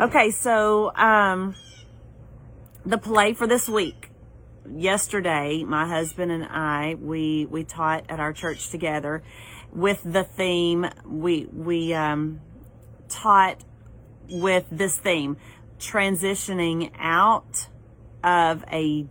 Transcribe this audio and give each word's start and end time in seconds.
Okay, 0.00 0.30
so 0.30 0.94
um, 0.94 1.56
the 2.86 2.98
play 2.98 3.32
for 3.32 3.48
this 3.48 3.68
week. 3.68 4.10
Yesterday, 4.70 5.64
my 5.64 5.88
husband 5.88 6.30
and 6.30 6.44
I 6.44 6.94
we 6.94 7.46
we 7.46 7.64
taught 7.64 8.04
at 8.08 8.20
our 8.20 8.32
church 8.32 8.70
together 8.70 9.24
with 9.72 10.00
the 10.04 10.22
theme. 10.22 10.86
We 11.04 11.46
we 11.46 11.94
um, 11.94 12.40
taught 13.08 13.64
with 14.30 14.66
this 14.70 14.96
theme, 14.96 15.36
transitioning 15.80 16.92
out 16.96 17.66
of 18.22 18.64
a 18.70 19.04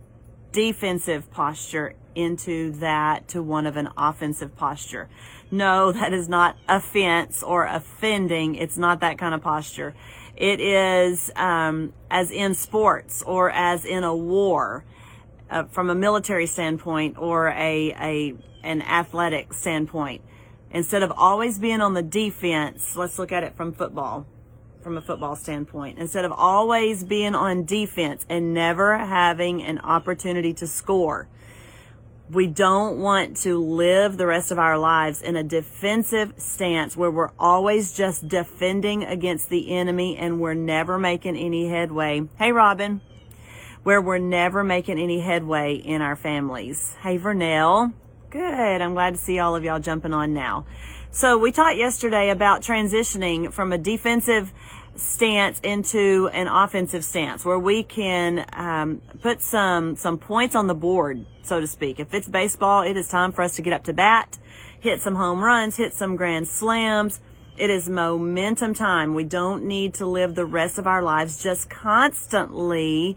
defensive 0.52 1.30
posture 1.30 1.96
into 2.14 2.72
that 2.72 3.28
to 3.28 3.42
one 3.42 3.66
of 3.66 3.76
an 3.76 3.90
offensive 3.98 4.56
posture. 4.56 5.10
No, 5.50 5.92
that 5.92 6.14
is 6.14 6.28
not 6.30 6.56
offense 6.66 7.42
or 7.42 7.66
offending. 7.66 8.54
It's 8.54 8.78
not 8.78 9.00
that 9.00 9.18
kind 9.18 9.34
of 9.34 9.42
posture. 9.42 9.94
It 10.38 10.60
is 10.60 11.32
um, 11.34 11.92
as 12.08 12.30
in 12.30 12.54
sports 12.54 13.24
or 13.26 13.50
as 13.50 13.84
in 13.84 14.04
a 14.04 14.14
war, 14.14 14.84
uh, 15.50 15.64
from 15.64 15.90
a 15.90 15.96
military 15.96 16.46
standpoint 16.46 17.18
or 17.18 17.48
a, 17.48 17.92
a 17.98 18.34
an 18.62 18.82
athletic 18.82 19.52
standpoint. 19.52 20.22
Instead 20.70 21.02
of 21.02 21.12
always 21.16 21.58
being 21.58 21.80
on 21.80 21.94
the 21.94 22.02
defense, 22.02 22.94
let's 22.94 23.18
look 23.18 23.32
at 23.32 23.42
it 23.42 23.56
from 23.56 23.72
football, 23.72 24.26
from 24.80 24.96
a 24.96 25.00
football 25.00 25.34
standpoint. 25.34 25.98
Instead 25.98 26.24
of 26.24 26.30
always 26.30 27.02
being 27.02 27.34
on 27.34 27.64
defense 27.64 28.24
and 28.28 28.54
never 28.54 28.96
having 28.96 29.60
an 29.64 29.80
opportunity 29.80 30.54
to 30.54 30.68
score, 30.68 31.26
we 32.30 32.46
don't 32.46 32.98
want 32.98 33.38
to 33.38 33.58
live 33.58 34.16
the 34.16 34.26
rest 34.26 34.50
of 34.50 34.58
our 34.58 34.78
lives 34.78 35.22
in 35.22 35.36
a 35.36 35.42
defensive 35.42 36.34
stance 36.36 36.96
where 36.96 37.10
we're 37.10 37.30
always 37.38 37.92
just 37.92 38.28
defending 38.28 39.04
against 39.04 39.48
the 39.48 39.70
enemy 39.74 40.16
and 40.16 40.40
we're 40.40 40.54
never 40.54 40.98
making 40.98 41.36
any 41.36 41.68
headway. 41.68 42.22
Hey, 42.38 42.52
Robin. 42.52 43.00
Where 43.82 44.02
we're 44.02 44.18
never 44.18 44.62
making 44.62 44.98
any 44.98 45.20
headway 45.20 45.76
in 45.76 46.02
our 46.02 46.16
families. 46.16 46.94
Hey, 47.00 47.18
Vernell. 47.18 47.94
Good. 48.28 48.82
I'm 48.82 48.92
glad 48.92 49.14
to 49.14 49.20
see 49.20 49.38
all 49.38 49.56
of 49.56 49.64
y'all 49.64 49.80
jumping 49.80 50.12
on 50.12 50.34
now. 50.34 50.66
So 51.10 51.38
we 51.38 51.52
taught 51.52 51.78
yesterday 51.78 52.28
about 52.28 52.60
transitioning 52.60 53.50
from 53.50 53.72
a 53.72 53.78
defensive 53.78 54.52
stance 54.98 55.60
into 55.60 56.28
an 56.32 56.48
offensive 56.48 57.04
stance 57.04 57.44
where 57.44 57.58
we 57.58 57.82
can 57.82 58.44
um, 58.52 59.00
put 59.22 59.40
some 59.40 59.96
some 59.96 60.18
points 60.18 60.54
on 60.54 60.66
the 60.66 60.74
board, 60.74 61.24
so 61.42 61.60
to 61.60 61.66
speak. 61.66 62.00
If 62.00 62.12
it's 62.12 62.28
baseball, 62.28 62.82
it 62.82 62.96
is 62.96 63.08
time 63.08 63.32
for 63.32 63.42
us 63.42 63.56
to 63.56 63.62
get 63.62 63.72
up 63.72 63.84
to 63.84 63.92
bat, 63.92 64.38
hit 64.80 65.00
some 65.00 65.14
home 65.14 65.42
runs, 65.42 65.76
hit 65.76 65.94
some 65.94 66.16
grand 66.16 66.48
slams. 66.48 67.20
It 67.56 67.70
is 67.70 67.88
momentum 67.88 68.74
time. 68.74 69.14
We 69.14 69.24
don't 69.24 69.64
need 69.64 69.94
to 69.94 70.06
live 70.06 70.34
the 70.34 70.46
rest 70.46 70.78
of 70.78 70.86
our 70.86 71.02
lives 71.02 71.42
just 71.42 71.68
constantly 71.68 73.16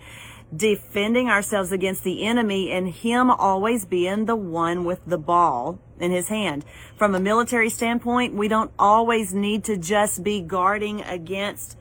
defending 0.55 1.29
ourselves 1.29 1.71
against 1.71 2.03
the 2.03 2.23
enemy 2.23 2.71
and 2.71 2.89
him 2.89 3.29
always 3.29 3.85
being 3.85 4.25
the 4.25 4.35
one 4.35 4.83
with 4.83 4.99
the 5.05 5.17
ball 5.17 5.79
in 5.99 6.11
his 6.11 6.27
hand. 6.27 6.65
From 6.97 7.15
a 7.15 7.19
military 7.19 7.69
standpoint, 7.69 8.33
we 8.33 8.47
don't 8.47 8.71
always 8.77 9.33
need 9.33 9.63
to 9.65 9.77
just 9.77 10.23
be 10.23 10.41
guarding 10.41 11.01
against 11.01 11.77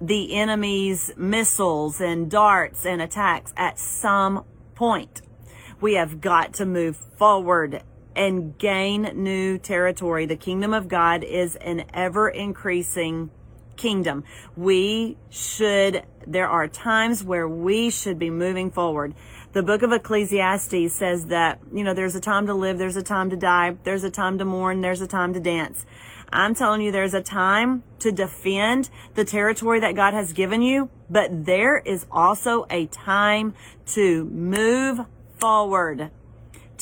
the 0.00 0.34
enemy's 0.34 1.12
missiles 1.16 2.00
and 2.00 2.30
darts 2.30 2.84
and 2.84 3.00
attacks 3.00 3.52
at 3.56 3.78
some 3.78 4.44
point. 4.74 5.22
We 5.80 5.94
have 5.94 6.20
got 6.20 6.54
to 6.54 6.66
move 6.66 6.96
forward 6.96 7.82
and 8.14 8.56
gain 8.58 9.02
new 9.14 9.58
territory. 9.58 10.26
The 10.26 10.36
kingdom 10.36 10.74
of 10.74 10.88
God 10.88 11.24
is 11.24 11.56
an 11.56 11.84
ever 11.94 12.28
increasing 12.28 13.30
kingdom. 13.76 14.24
We 14.56 15.16
should, 15.30 16.04
there 16.26 16.48
are 16.48 16.68
times 16.68 17.24
where 17.24 17.48
we 17.48 17.90
should 17.90 18.18
be 18.18 18.30
moving 18.30 18.70
forward. 18.70 19.14
The 19.52 19.62
book 19.62 19.82
of 19.82 19.92
Ecclesiastes 19.92 20.94
says 20.94 21.26
that, 21.26 21.60
you 21.72 21.84
know, 21.84 21.94
there's 21.94 22.14
a 22.14 22.20
time 22.20 22.46
to 22.46 22.54
live, 22.54 22.78
there's 22.78 22.96
a 22.96 23.02
time 23.02 23.30
to 23.30 23.36
die, 23.36 23.76
there's 23.84 24.04
a 24.04 24.10
time 24.10 24.38
to 24.38 24.44
mourn, 24.44 24.80
there's 24.80 25.00
a 25.00 25.06
time 25.06 25.34
to 25.34 25.40
dance. 25.40 25.84
I'm 26.32 26.54
telling 26.54 26.80
you, 26.80 26.90
there's 26.90 27.12
a 27.12 27.22
time 27.22 27.82
to 27.98 28.10
defend 28.10 28.88
the 29.14 29.24
territory 29.24 29.80
that 29.80 29.94
God 29.94 30.14
has 30.14 30.32
given 30.32 30.62
you, 30.62 30.88
but 31.10 31.44
there 31.44 31.76
is 31.78 32.06
also 32.10 32.66
a 32.70 32.86
time 32.86 33.54
to 33.88 34.24
move 34.24 35.00
forward 35.38 36.10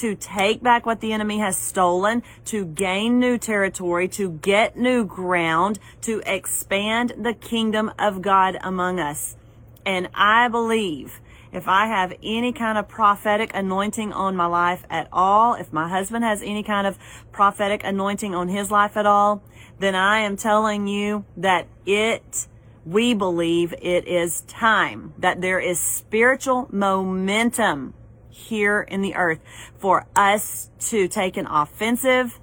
to 0.00 0.14
take 0.14 0.62
back 0.62 0.86
what 0.86 1.00
the 1.00 1.12
enemy 1.12 1.38
has 1.38 1.58
stolen, 1.58 2.22
to 2.46 2.64
gain 2.64 3.18
new 3.18 3.36
territory, 3.36 4.08
to 4.08 4.30
get 4.30 4.76
new 4.76 5.04
ground, 5.04 5.78
to 6.00 6.22
expand 6.24 7.12
the 7.18 7.34
kingdom 7.34 7.92
of 7.98 8.22
God 8.22 8.56
among 8.62 8.98
us. 8.98 9.36
And 9.84 10.08
I 10.14 10.48
believe 10.48 11.20
if 11.52 11.68
I 11.68 11.86
have 11.86 12.14
any 12.22 12.52
kind 12.52 12.78
of 12.78 12.88
prophetic 12.88 13.50
anointing 13.52 14.12
on 14.12 14.36
my 14.36 14.46
life 14.46 14.84
at 14.88 15.08
all, 15.12 15.54
if 15.54 15.70
my 15.70 15.88
husband 15.88 16.24
has 16.24 16.42
any 16.42 16.62
kind 16.62 16.86
of 16.86 16.98
prophetic 17.30 17.82
anointing 17.84 18.34
on 18.34 18.48
his 18.48 18.70
life 18.70 18.96
at 18.96 19.04
all, 19.04 19.42
then 19.80 19.94
I 19.94 20.20
am 20.20 20.38
telling 20.38 20.86
you 20.86 21.26
that 21.36 21.66
it, 21.84 22.46
we 22.86 23.12
believe 23.12 23.74
it 23.82 24.06
is 24.06 24.42
time, 24.42 25.12
that 25.18 25.42
there 25.42 25.60
is 25.60 25.78
spiritual 25.78 26.68
momentum 26.70 27.92
here 28.30 28.80
in 28.80 29.02
the 29.02 29.14
earth 29.14 29.40
for 29.78 30.06
us 30.16 30.70
to 30.78 31.08
take 31.08 31.36
an 31.36 31.46
offensive 31.46 32.40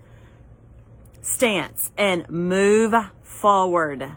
stance 1.21 1.91
and 1.97 2.29
move 2.29 2.93
forward, 3.23 4.11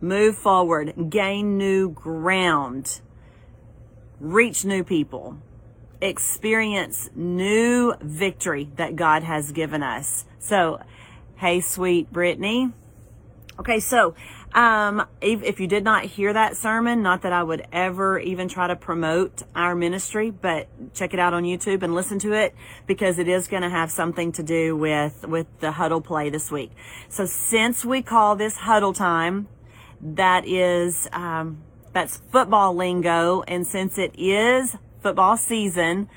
move 0.00 0.36
forward, 0.36 1.10
gain 1.10 1.58
new 1.58 1.90
ground, 1.90 3.00
reach 4.20 4.64
new 4.64 4.84
people, 4.84 5.38
experience 6.00 7.10
new 7.14 7.94
victory 8.00 8.70
that 8.76 8.96
God 8.96 9.22
has 9.22 9.52
given 9.52 9.82
us. 9.82 10.24
So, 10.38 10.80
hey, 11.36 11.60
sweet 11.60 12.12
Brittany. 12.12 12.72
Okay, 13.58 13.80
so 13.80 14.14
um, 14.54 15.06
if, 15.22 15.42
if, 15.42 15.60
you 15.60 15.66
did 15.66 15.82
not 15.82 16.04
hear 16.04 16.30
that 16.30 16.58
sermon, 16.58 17.02
not 17.02 17.22
that 17.22 17.32
I 17.32 17.42
would 17.42 17.66
ever 17.72 18.18
even 18.18 18.48
try 18.48 18.66
to 18.66 18.76
promote 18.76 19.42
our 19.54 19.74
ministry, 19.74 20.30
but 20.30 20.68
check 20.92 21.14
it 21.14 21.20
out 21.20 21.32
on 21.32 21.44
YouTube 21.44 21.82
and 21.82 21.94
listen 21.94 22.18
to 22.18 22.32
it 22.32 22.54
because 22.86 23.18
it 23.18 23.28
is 23.28 23.48
going 23.48 23.62
to 23.62 23.70
have 23.70 23.90
something 23.90 24.32
to 24.32 24.42
do 24.42 24.76
with 24.76 25.26
with 25.26 25.46
the 25.60 25.72
huddle 25.72 26.02
play 26.02 26.28
this 26.28 26.50
week. 26.50 26.70
So 27.08 27.24
since 27.24 27.82
we 27.82 28.02
call 28.02 28.36
this 28.36 28.56
huddle 28.56 28.92
time, 28.92 29.48
that 30.02 30.46
is 30.46 31.08
um, 31.12 31.62
that's 31.94 32.18
football 32.30 32.74
lingo, 32.74 33.42
and 33.48 33.66
since 33.66 33.96
it 33.96 34.14
is 34.18 34.76
football 35.00 35.38
season, 35.38 36.10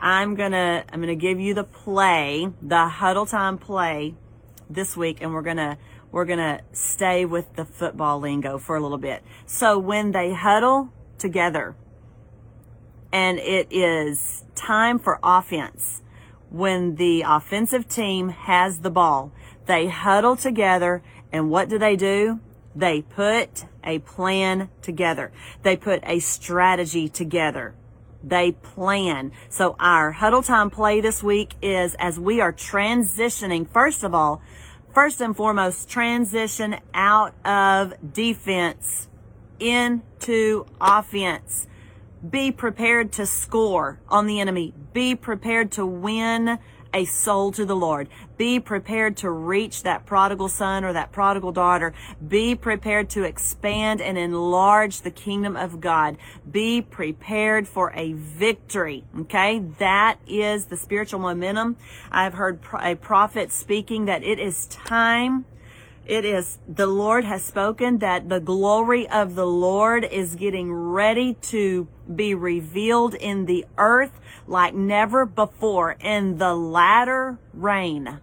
I'm 0.00 0.34
gonna 0.34 0.84
I'm 0.90 1.00
gonna 1.00 1.14
give 1.14 1.40
you 1.40 1.52
the 1.52 1.64
play, 1.64 2.48
the 2.62 2.88
huddle 2.88 3.26
time 3.26 3.58
play 3.58 4.14
this 4.70 4.96
week, 4.96 5.18
and 5.20 5.32
we're 5.32 5.42
gonna 5.42 5.78
we're 6.16 6.24
going 6.24 6.38
to 6.38 6.58
stay 6.72 7.26
with 7.26 7.56
the 7.56 7.64
football 7.66 8.18
lingo 8.18 8.56
for 8.56 8.74
a 8.74 8.80
little 8.80 8.96
bit. 8.96 9.22
So 9.44 9.78
when 9.78 10.12
they 10.12 10.32
huddle 10.32 10.90
together 11.18 11.76
and 13.12 13.38
it 13.38 13.66
is 13.70 14.42
time 14.54 14.98
for 14.98 15.20
offense, 15.22 16.00
when 16.48 16.94
the 16.94 17.22
offensive 17.26 17.86
team 17.86 18.30
has 18.30 18.78
the 18.78 18.88
ball, 18.88 19.30
they 19.66 19.88
huddle 19.88 20.36
together 20.36 21.02
and 21.32 21.50
what 21.50 21.68
do 21.68 21.78
they 21.78 21.96
do? 21.96 22.40
They 22.74 23.02
put 23.02 23.66
a 23.84 23.98
plan 23.98 24.70
together. 24.80 25.32
They 25.64 25.76
put 25.76 26.00
a 26.02 26.20
strategy 26.20 27.10
together. 27.10 27.74
They 28.24 28.52
plan. 28.52 29.32
So 29.50 29.76
our 29.78 30.12
huddle 30.12 30.42
time 30.42 30.70
play 30.70 31.02
this 31.02 31.22
week 31.22 31.56
is 31.60 31.94
as 31.98 32.18
we 32.18 32.40
are 32.40 32.54
transitioning, 32.54 33.68
first 33.68 34.02
of 34.02 34.14
all, 34.14 34.40
first 34.96 35.20
and 35.20 35.36
foremost, 35.36 35.90
transition 35.90 36.74
out 36.94 37.34
of 37.44 37.92
defense 38.14 39.08
into 39.60 40.64
offense. 40.80 41.66
Be 42.30 42.50
prepared 42.50 43.12
to 43.12 43.26
score 43.26 44.00
on 44.08 44.26
the 44.26 44.40
enemy. 44.40 44.72
Be 44.94 45.14
prepared 45.14 45.70
to 45.72 45.84
win 45.84 46.58
a 46.96 47.04
soul 47.04 47.52
to 47.52 47.66
the 47.66 47.76
Lord. 47.76 48.08
Be 48.38 48.58
prepared 48.58 49.18
to 49.18 49.30
reach 49.30 49.82
that 49.82 50.06
prodigal 50.06 50.48
son 50.48 50.82
or 50.82 50.94
that 50.94 51.12
prodigal 51.12 51.52
daughter. 51.52 51.92
Be 52.26 52.54
prepared 52.54 53.10
to 53.10 53.22
expand 53.22 54.00
and 54.00 54.16
enlarge 54.16 55.02
the 55.02 55.10
kingdom 55.10 55.56
of 55.56 55.78
God. 55.80 56.16
Be 56.50 56.80
prepared 56.80 57.68
for 57.68 57.92
a 57.94 58.14
victory. 58.14 59.04
Okay. 59.20 59.58
That 59.78 60.18
is 60.26 60.66
the 60.66 60.76
spiritual 60.76 61.20
momentum. 61.20 61.76
I've 62.10 62.34
heard 62.34 62.60
a 62.80 62.94
prophet 62.94 63.52
speaking 63.52 64.06
that 64.06 64.24
it 64.24 64.38
is 64.38 64.66
time 64.66 65.44
it 66.06 66.24
is 66.24 66.58
the 66.68 66.86
Lord 66.86 67.24
has 67.24 67.42
spoken 67.42 67.98
that 67.98 68.28
the 68.28 68.38
glory 68.38 69.08
of 69.08 69.34
the 69.34 69.46
Lord 69.46 70.04
is 70.04 70.36
getting 70.36 70.72
ready 70.72 71.34
to 71.34 71.88
be 72.14 72.34
revealed 72.34 73.14
in 73.14 73.46
the 73.46 73.64
earth 73.78 74.12
like 74.46 74.74
never 74.74 75.26
before. 75.26 75.96
in 76.00 76.38
the 76.38 76.54
latter 76.54 77.38
rain 77.52 78.20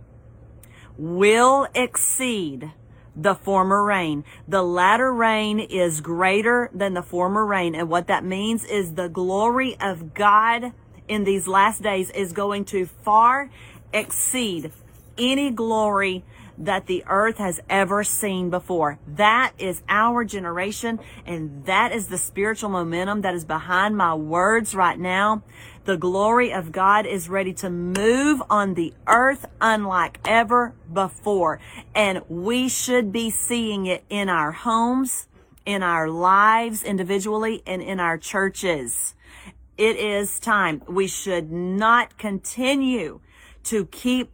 will 0.97 1.67
exceed 1.73 2.71
the 3.15 3.35
former 3.35 3.83
rain. 3.83 4.23
The 4.47 4.63
latter 4.63 5.13
rain 5.13 5.59
is 5.59 6.01
greater 6.01 6.69
than 6.73 6.93
the 6.93 7.03
former 7.03 7.45
rain. 7.45 7.75
And 7.75 7.89
what 7.89 8.07
that 8.07 8.23
means 8.23 8.63
is 8.65 8.93
the 8.93 9.09
glory 9.09 9.75
of 9.79 10.13
God 10.13 10.73
in 11.07 11.23
these 11.23 11.47
last 11.47 11.81
days 11.81 12.09
is 12.11 12.31
going 12.31 12.65
to 12.65 12.85
far 12.85 13.49
exceed 13.93 14.71
any 15.17 15.51
glory 15.51 16.23
that 16.57 16.87
the 16.87 17.03
earth 17.07 17.37
has 17.37 17.59
ever 17.69 18.03
seen 18.03 18.49
before. 18.49 18.99
That 19.07 19.53
is 19.57 19.81
our 19.89 20.23
generation 20.23 20.99
and 21.25 21.65
that 21.65 21.91
is 21.91 22.07
the 22.07 22.17
spiritual 22.17 22.69
momentum 22.69 23.21
that 23.21 23.33
is 23.33 23.45
behind 23.45 23.97
my 23.97 24.13
words 24.13 24.75
right 24.75 24.99
now. 24.99 25.43
The 25.85 25.97
glory 25.97 26.53
of 26.53 26.71
God 26.71 27.05
is 27.05 27.27
ready 27.27 27.53
to 27.55 27.69
move 27.69 28.41
on 28.49 28.75
the 28.75 28.93
earth 29.05 29.45
unlike 29.59 30.19
ever 30.23 30.73
before. 30.91 31.59
And 31.93 32.21
we 32.29 32.69
should 32.69 33.11
be 33.11 33.29
seeing 33.29 33.85
it 33.85 34.05
in 34.09 34.29
our 34.29 34.51
homes, 34.51 35.27
in 35.65 35.83
our 35.83 36.09
lives 36.09 36.83
individually, 36.83 37.63
and 37.65 37.81
in 37.81 37.99
our 37.99 38.17
churches. 38.17 39.13
It 39.77 39.97
is 39.97 40.39
time. 40.39 40.83
We 40.87 41.07
should 41.07 41.51
not 41.51 42.17
continue 42.17 43.19
to 43.63 43.85
keep 43.87 44.31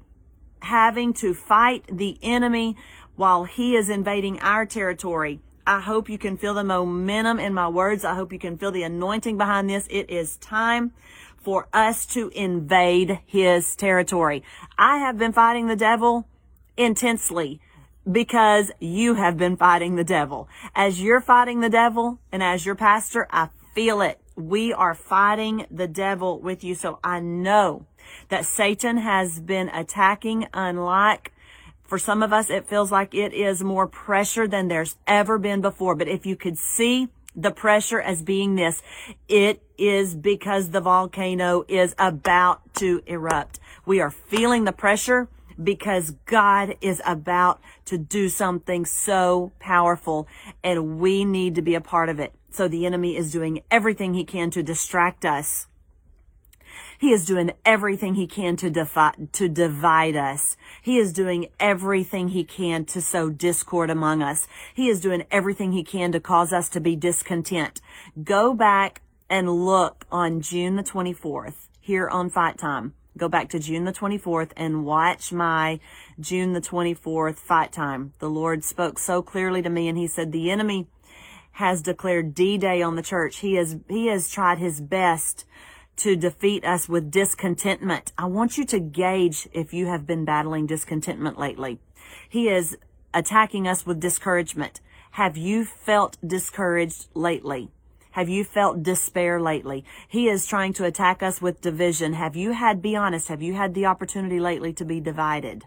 having 0.61 1.13
to 1.13 1.33
fight 1.33 1.85
the 1.91 2.17
enemy 2.21 2.75
while 3.15 3.43
he 3.43 3.75
is 3.75 3.89
invading 3.89 4.39
our 4.39 4.65
territory. 4.65 5.39
I 5.67 5.81
hope 5.81 6.09
you 6.09 6.17
can 6.17 6.37
feel 6.37 6.53
the 6.53 6.63
momentum 6.63 7.39
in 7.39 7.53
my 7.53 7.67
words. 7.67 8.03
I 8.03 8.15
hope 8.15 8.33
you 8.33 8.39
can 8.39 8.57
feel 8.57 8.71
the 8.71 8.83
anointing 8.83 9.37
behind 9.37 9.69
this. 9.69 9.87
It 9.89 10.09
is 10.09 10.37
time 10.37 10.93
for 11.37 11.67
us 11.71 12.05
to 12.07 12.29
invade 12.29 13.19
his 13.25 13.75
territory. 13.75 14.43
I 14.77 14.97
have 14.97 15.17
been 15.17 15.33
fighting 15.33 15.67
the 15.67 15.75
devil 15.75 16.27
intensely 16.75 17.61
because 18.09 18.71
you 18.79 19.15
have 19.15 19.37
been 19.37 19.57
fighting 19.57 19.95
the 19.95 20.03
devil. 20.03 20.49
As 20.73 21.01
you're 21.01 21.21
fighting 21.21 21.59
the 21.59 21.69
devil 21.69 22.19
and 22.31 22.41
as 22.41 22.65
your 22.65 22.75
pastor, 22.75 23.27
I 23.29 23.49
feel 23.75 24.01
it. 24.01 24.19
We 24.35 24.73
are 24.73 24.95
fighting 24.95 25.65
the 25.69 25.87
devil 25.87 26.39
with 26.39 26.63
you. 26.63 26.73
So 26.73 26.99
I 27.03 27.19
know 27.19 27.85
that 28.29 28.45
Satan 28.45 28.97
has 28.97 29.39
been 29.39 29.69
attacking 29.69 30.47
unlike 30.53 31.31
for 31.89 31.97
some 31.97 32.21
of 32.21 32.31
us, 32.31 32.51
it 32.51 32.67
feels 32.67 32.91
like 32.91 33.15
it 33.15 33.33
is 33.33 33.63
more 33.63 33.87
pressure 33.87 34.47
than 34.47 34.67
there's 34.67 34.95
ever 35.07 35.39
been 35.39 35.59
before. 35.59 35.95
But 35.95 36.07
if 36.07 36.23
you 36.23 36.35
could 36.35 36.55
see 36.55 37.09
the 37.35 37.49
pressure 37.49 37.99
as 37.99 38.21
being 38.21 38.55
this, 38.55 38.83
it 39.27 39.63
is 39.75 40.13
because 40.13 40.69
the 40.69 40.81
volcano 40.81 41.65
is 41.67 41.95
about 41.97 42.61
to 42.75 43.01
erupt. 43.07 43.59
We 43.87 43.99
are 44.01 44.11
feeling 44.11 44.65
the 44.65 44.71
pressure 44.71 45.29
because 45.61 46.11
God 46.27 46.77
is 46.79 47.01
about 47.07 47.59
to 47.85 47.97
do 47.97 48.29
something 48.29 48.85
so 48.85 49.51
powerful 49.59 50.27
and 50.63 50.99
we 50.99 51.25
need 51.25 51.55
to 51.55 51.63
be 51.63 51.73
a 51.73 51.81
part 51.81 52.09
of 52.09 52.19
it. 52.19 52.33
So 52.51 52.67
the 52.67 52.85
enemy 52.85 53.17
is 53.17 53.31
doing 53.31 53.63
everything 53.71 54.13
he 54.13 54.23
can 54.23 54.51
to 54.51 54.61
distract 54.61 55.25
us 55.25 55.65
he 56.99 57.11
is 57.13 57.25
doing 57.25 57.51
everything 57.65 58.15
he 58.15 58.27
can 58.27 58.57
to 58.57 58.69
defi- 58.69 59.27
to 59.31 59.47
divide 59.47 60.17
us. 60.17 60.57
He 60.81 60.97
is 60.97 61.13
doing 61.13 61.47
everything 61.59 62.29
he 62.29 62.43
can 62.43 62.83
to 62.85 63.01
sow 63.01 63.29
discord 63.29 63.89
among 63.89 64.21
us. 64.21 64.47
He 64.73 64.89
is 64.89 64.99
doing 64.99 65.25
everything 65.31 65.71
he 65.71 65.83
can 65.83 66.11
to 66.11 66.19
cause 66.19 66.51
us 66.51 66.67
to 66.69 66.81
be 66.81 66.97
discontent. 66.97 67.79
Go 68.21 68.53
back 68.53 69.01
and 69.29 69.65
look 69.65 70.05
on 70.11 70.41
June 70.41 70.75
the 70.75 70.83
24th 70.83 71.69
here 71.79 72.09
on 72.09 72.29
Fight 72.29 72.57
Time. 72.57 72.93
Go 73.17 73.29
back 73.29 73.49
to 73.49 73.59
June 73.59 73.85
the 73.85 73.93
24th 73.93 74.51
and 74.57 74.85
watch 74.85 75.31
my 75.31 75.79
June 76.19 76.53
the 76.53 76.61
24th 76.61 77.35
fight 77.35 77.71
time. 77.71 78.13
The 78.19 78.29
Lord 78.29 78.63
spoke 78.63 78.97
so 78.99 79.21
clearly 79.21 79.61
to 79.61 79.69
me 79.69 79.87
and 79.87 79.97
he 79.97 80.07
said, 80.07 80.31
the 80.31 80.51
enemy 80.51 80.87
has 81.53 81.81
declared 81.81 82.33
D-Day 82.33 82.81
on 82.81 82.95
the 82.95 83.01
church. 83.01 83.39
He 83.39 83.55
has, 83.55 83.77
he 83.89 84.07
has 84.07 84.29
tried 84.29 84.59
his 84.59 84.79
best 84.79 85.45
to 85.99 86.15
defeat 86.15 86.63
us 86.65 86.87
with 86.87 87.11
discontentment. 87.11 88.11
I 88.17 88.25
want 88.25 88.57
you 88.57 88.65
to 88.65 88.79
gauge 88.79 89.47
if 89.53 89.73
you 89.73 89.87
have 89.87 90.07
been 90.07 90.25
battling 90.25 90.65
discontentment 90.65 91.37
lately. 91.37 91.79
He 92.27 92.49
is 92.49 92.77
attacking 93.13 93.67
us 93.67 93.85
with 93.85 93.99
discouragement. 93.99 94.81
Have 95.11 95.37
you 95.37 95.65
felt 95.65 96.17
discouraged 96.25 97.07
lately? 97.13 97.71
Have 98.11 98.29
you 98.29 98.43
felt 98.43 98.81
despair 98.81 99.41
lately? 99.41 99.85
He 100.07 100.29
is 100.29 100.47
trying 100.47 100.73
to 100.73 100.85
attack 100.85 101.21
us 101.21 101.41
with 101.41 101.61
division. 101.61 102.13
Have 102.13 102.35
you 102.35 102.53
had, 102.53 102.81
be 102.81 102.95
honest, 102.95 103.27
have 103.27 103.41
you 103.41 103.53
had 103.53 103.73
the 103.73 103.85
opportunity 103.85 104.39
lately 104.39 104.73
to 104.73 104.85
be 104.85 104.99
divided? 104.99 105.65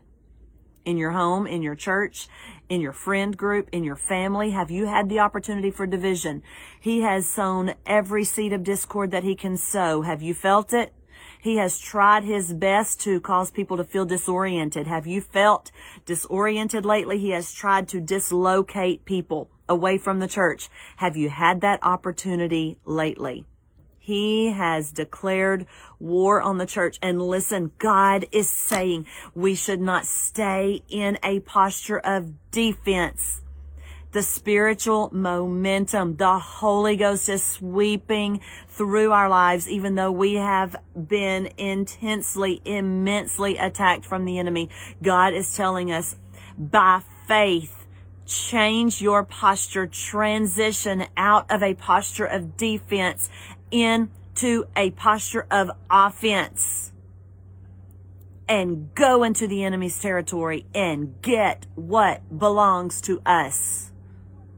In 0.85 0.97
your 0.97 1.13
home, 1.13 1.47
in 1.47 1.63
your 1.63 1.75
church, 1.75 2.29
in 2.69 2.81
your 2.81 2.93
friend 2.93 3.37
group, 3.37 3.69
in 3.73 3.85
your 3.85 3.97
family? 3.97 4.51
Have 4.51 4.71
you 4.71 4.87
had 4.87 5.09
the 5.09 5.19
opportunity 5.19 5.71
for 5.71 5.87
division? 5.87 6.43
He 6.81 7.03
has 7.03 7.29
sown 7.29 7.75
every 7.87 8.25
seed 8.25 8.53
of 8.53 8.65
discord 8.65 9.11
that 9.11 9.25
he 9.25 9.35
can 9.35 9.57
sow. 9.57 10.03
Have 10.03 10.23
you 10.23 10.35
felt 10.35 10.73
it? 10.73 10.93
He 11.41 11.57
has 11.57 11.79
tried 11.79 12.25
his 12.25 12.53
best 12.53 13.01
to 13.01 13.21
cause 13.21 13.51
people 13.51 13.77
to 13.77 13.85
feel 13.85 14.05
disoriented. 14.05 14.87
Have 14.87 15.07
you 15.07 15.21
felt 15.21 15.73
disoriented 16.07 16.85
lately? 16.85 17.19
He 17.19 17.31
has 17.31 17.53
tried 17.53 17.89
to 17.89 18.01
dislocate 18.01 19.05
people 19.05 19.51
away 19.69 19.99
from 19.99 20.21
the 20.21 20.29
church. 20.29 20.69
Have 20.97 21.17
you 21.17 21.31
had 21.31 21.61
that 21.61 21.81
opportunity 21.83 22.79
lately? 22.85 23.45
He 24.05 24.51
has 24.51 24.91
declared 24.91 25.65
war 26.01 26.43
on 26.43 26.59
the 26.59 26.67
church. 26.67 26.99
And 27.01 27.23
listen, 27.23 27.71
God 27.79 28.27
is 28.33 28.49
saying 28.49 29.07
we 29.33 29.55
should 29.55 29.81
not 29.81 30.07
stay 30.07 30.83
in 30.89 31.21
a 31.23 31.39
posture 31.39 32.01
of 32.01 32.33
defense. 32.51 33.43
The 34.11 34.25
spiritual 34.25 35.09
momentum, 35.13 36.17
the 36.17 36.37
Holy 36.41 36.97
Ghost 36.97 37.29
is 37.29 37.45
sweeping 37.45 38.41
through 38.69 39.13
our 39.13 39.29
lives, 39.29 39.69
even 39.69 39.95
though 39.95 40.11
we 40.11 40.35
have 40.35 40.75
been 40.97 41.51
intensely, 41.57 42.61
immensely 42.65 43.57
attacked 43.57 44.05
from 44.05 44.25
the 44.25 44.41
enemy. 44.41 44.69
God 45.01 45.33
is 45.33 45.55
telling 45.55 45.93
us 45.93 46.17
by 46.59 47.03
faith, 47.29 47.87
change 48.25 49.03
your 49.03 49.25
posture, 49.25 49.87
transition 49.87 51.07
out 51.17 51.51
of 51.51 51.63
a 51.63 51.75
posture 51.75 52.25
of 52.25 52.57
defense 52.57 53.29
into 53.73 54.67
a 54.77 54.91
posture 54.93 55.47
of 55.51 55.71
offense 55.91 56.93
and 58.49 58.95
go 58.95 59.23
into 59.23 59.47
the 59.47 59.65
enemy's 59.65 60.01
territory 60.01 60.67
and 60.75 61.21
get 61.23 61.67
what 61.75 62.21
belongs 62.39 63.01
to 63.01 63.21
us. 63.25 63.91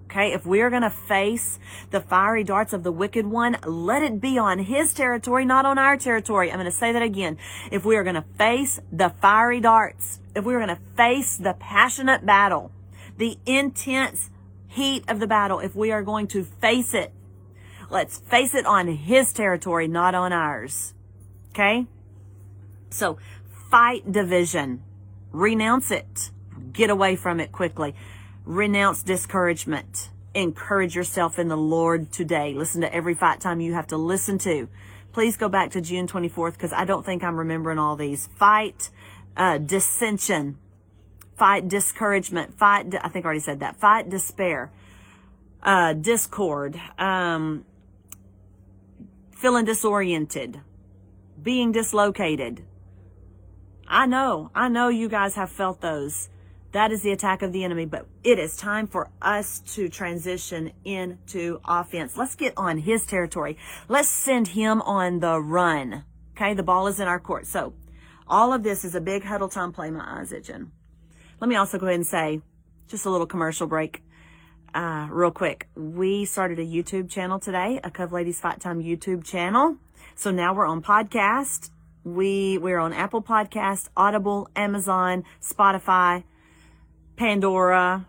Okay, 0.06 0.32
if 0.32 0.46
we're 0.46 0.70
going 0.70 0.82
to 0.82 0.90
face 0.90 1.58
the 1.90 2.00
fiery 2.00 2.44
darts 2.44 2.72
of 2.72 2.84
the 2.84 2.92
wicked 2.92 3.26
one, 3.26 3.56
let 3.66 4.02
it 4.02 4.20
be 4.20 4.38
on 4.38 4.60
his 4.60 4.94
territory, 4.94 5.44
not 5.44 5.66
on 5.66 5.76
our 5.76 5.96
territory. 5.96 6.50
I'm 6.50 6.58
going 6.58 6.70
to 6.70 6.76
say 6.76 6.92
that 6.92 7.02
again. 7.02 7.36
If 7.72 7.84
we 7.84 7.96
are 7.96 8.04
going 8.04 8.14
to 8.14 8.24
face 8.38 8.78
the 8.92 9.10
fiery 9.20 9.60
darts, 9.60 10.20
if 10.36 10.44
we 10.44 10.54
are 10.54 10.64
going 10.64 10.76
to 10.76 10.82
face 10.96 11.36
the 11.36 11.54
passionate 11.54 12.24
battle, 12.24 12.70
the 13.16 13.38
intense 13.44 14.30
heat 14.68 15.04
of 15.08 15.18
the 15.18 15.26
battle, 15.26 15.58
if 15.58 15.74
we 15.74 15.90
are 15.90 16.02
going 16.02 16.28
to 16.28 16.44
face 16.44 16.94
it 16.94 17.12
Let's 17.90 18.18
face 18.18 18.54
it 18.54 18.66
on 18.66 18.88
his 18.88 19.32
territory, 19.32 19.88
not 19.88 20.14
on 20.14 20.32
ours. 20.32 20.94
Okay? 21.50 21.86
So 22.90 23.18
fight 23.70 24.10
division. 24.10 24.82
Renounce 25.32 25.90
it. 25.90 26.30
Get 26.72 26.90
away 26.90 27.16
from 27.16 27.40
it 27.40 27.52
quickly. 27.52 27.94
Renounce 28.44 29.02
discouragement. 29.02 30.10
Encourage 30.34 30.94
yourself 30.96 31.38
in 31.38 31.48
the 31.48 31.56
Lord 31.56 32.12
today. 32.12 32.54
Listen 32.54 32.80
to 32.80 32.92
every 32.94 33.14
fight 33.14 33.40
time 33.40 33.60
you 33.60 33.74
have 33.74 33.86
to 33.88 33.96
listen 33.96 34.38
to. 34.38 34.68
Please 35.12 35.36
go 35.36 35.48
back 35.48 35.70
to 35.70 35.80
June 35.80 36.08
24th 36.08 36.54
because 36.54 36.72
I 36.72 36.84
don't 36.84 37.06
think 37.06 37.22
I'm 37.22 37.36
remembering 37.36 37.78
all 37.78 37.94
these. 37.94 38.28
Fight 38.36 38.90
uh, 39.36 39.58
dissension. 39.58 40.58
Fight 41.36 41.68
discouragement. 41.68 42.58
Fight, 42.58 42.94
I 43.00 43.08
think 43.08 43.24
I 43.24 43.26
already 43.26 43.40
said 43.40 43.60
that. 43.60 43.76
Fight 43.76 44.08
despair. 44.08 44.72
Uh, 45.62 45.92
discord. 45.92 46.80
Um, 46.98 47.64
feeling 49.44 49.66
disoriented, 49.66 50.58
being 51.42 51.70
dislocated. 51.70 52.64
I 53.86 54.06
know, 54.06 54.50
I 54.54 54.70
know 54.70 54.88
you 54.88 55.10
guys 55.10 55.34
have 55.34 55.50
felt 55.50 55.82
those. 55.82 56.30
That 56.72 56.90
is 56.90 57.02
the 57.02 57.12
attack 57.12 57.42
of 57.42 57.52
the 57.52 57.62
enemy, 57.62 57.84
but 57.84 58.06
it 58.22 58.38
is 58.38 58.56
time 58.56 58.86
for 58.86 59.10
us 59.20 59.60
to 59.74 59.90
transition 59.90 60.72
into 60.82 61.60
offense. 61.62 62.16
Let's 62.16 62.36
get 62.36 62.54
on 62.56 62.78
his 62.78 63.04
territory. 63.04 63.58
Let's 63.86 64.08
send 64.08 64.48
him 64.48 64.80
on 64.80 65.20
the 65.20 65.38
run. 65.38 66.04
Okay, 66.34 66.54
the 66.54 66.62
ball 66.62 66.86
is 66.86 66.98
in 66.98 67.06
our 67.06 67.20
court. 67.20 67.46
So, 67.46 67.74
all 68.26 68.54
of 68.54 68.62
this 68.62 68.82
is 68.82 68.94
a 68.94 69.00
big 69.02 69.24
huddle 69.24 69.50
time 69.50 69.72
play. 69.72 69.90
My 69.90 70.20
eyes 70.20 70.32
itching. 70.32 70.72
Let 71.38 71.50
me 71.50 71.56
also 71.56 71.76
go 71.76 71.84
ahead 71.84 71.96
and 71.96 72.06
say, 72.06 72.40
just 72.88 73.04
a 73.04 73.10
little 73.10 73.26
commercial 73.26 73.66
break 73.66 74.02
uh, 74.74 75.06
real 75.10 75.30
quick, 75.30 75.68
we 75.76 76.24
started 76.24 76.58
a 76.58 76.64
YouTube 76.64 77.08
channel 77.08 77.38
today, 77.38 77.78
a 77.84 77.90
Cove 77.90 78.12
Ladies 78.12 78.40
Fight 78.40 78.60
Time 78.60 78.82
YouTube 78.82 79.24
channel. 79.24 79.76
So 80.16 80.30
now 80.32 80.52
we're 80.52 80.66
on 80.66 80.82
podcast. 80.82 81.70
We 82.02 82.58
we're 82.58 82.78
on 82.78 82.92
Apple 82.92 83.22
Podcast, 83.22 83.88
Audible, 83.96 84.50
Amazon, 84.54 85.24
Spotify, 85.40 86.24
Pandora, 87.16 88.06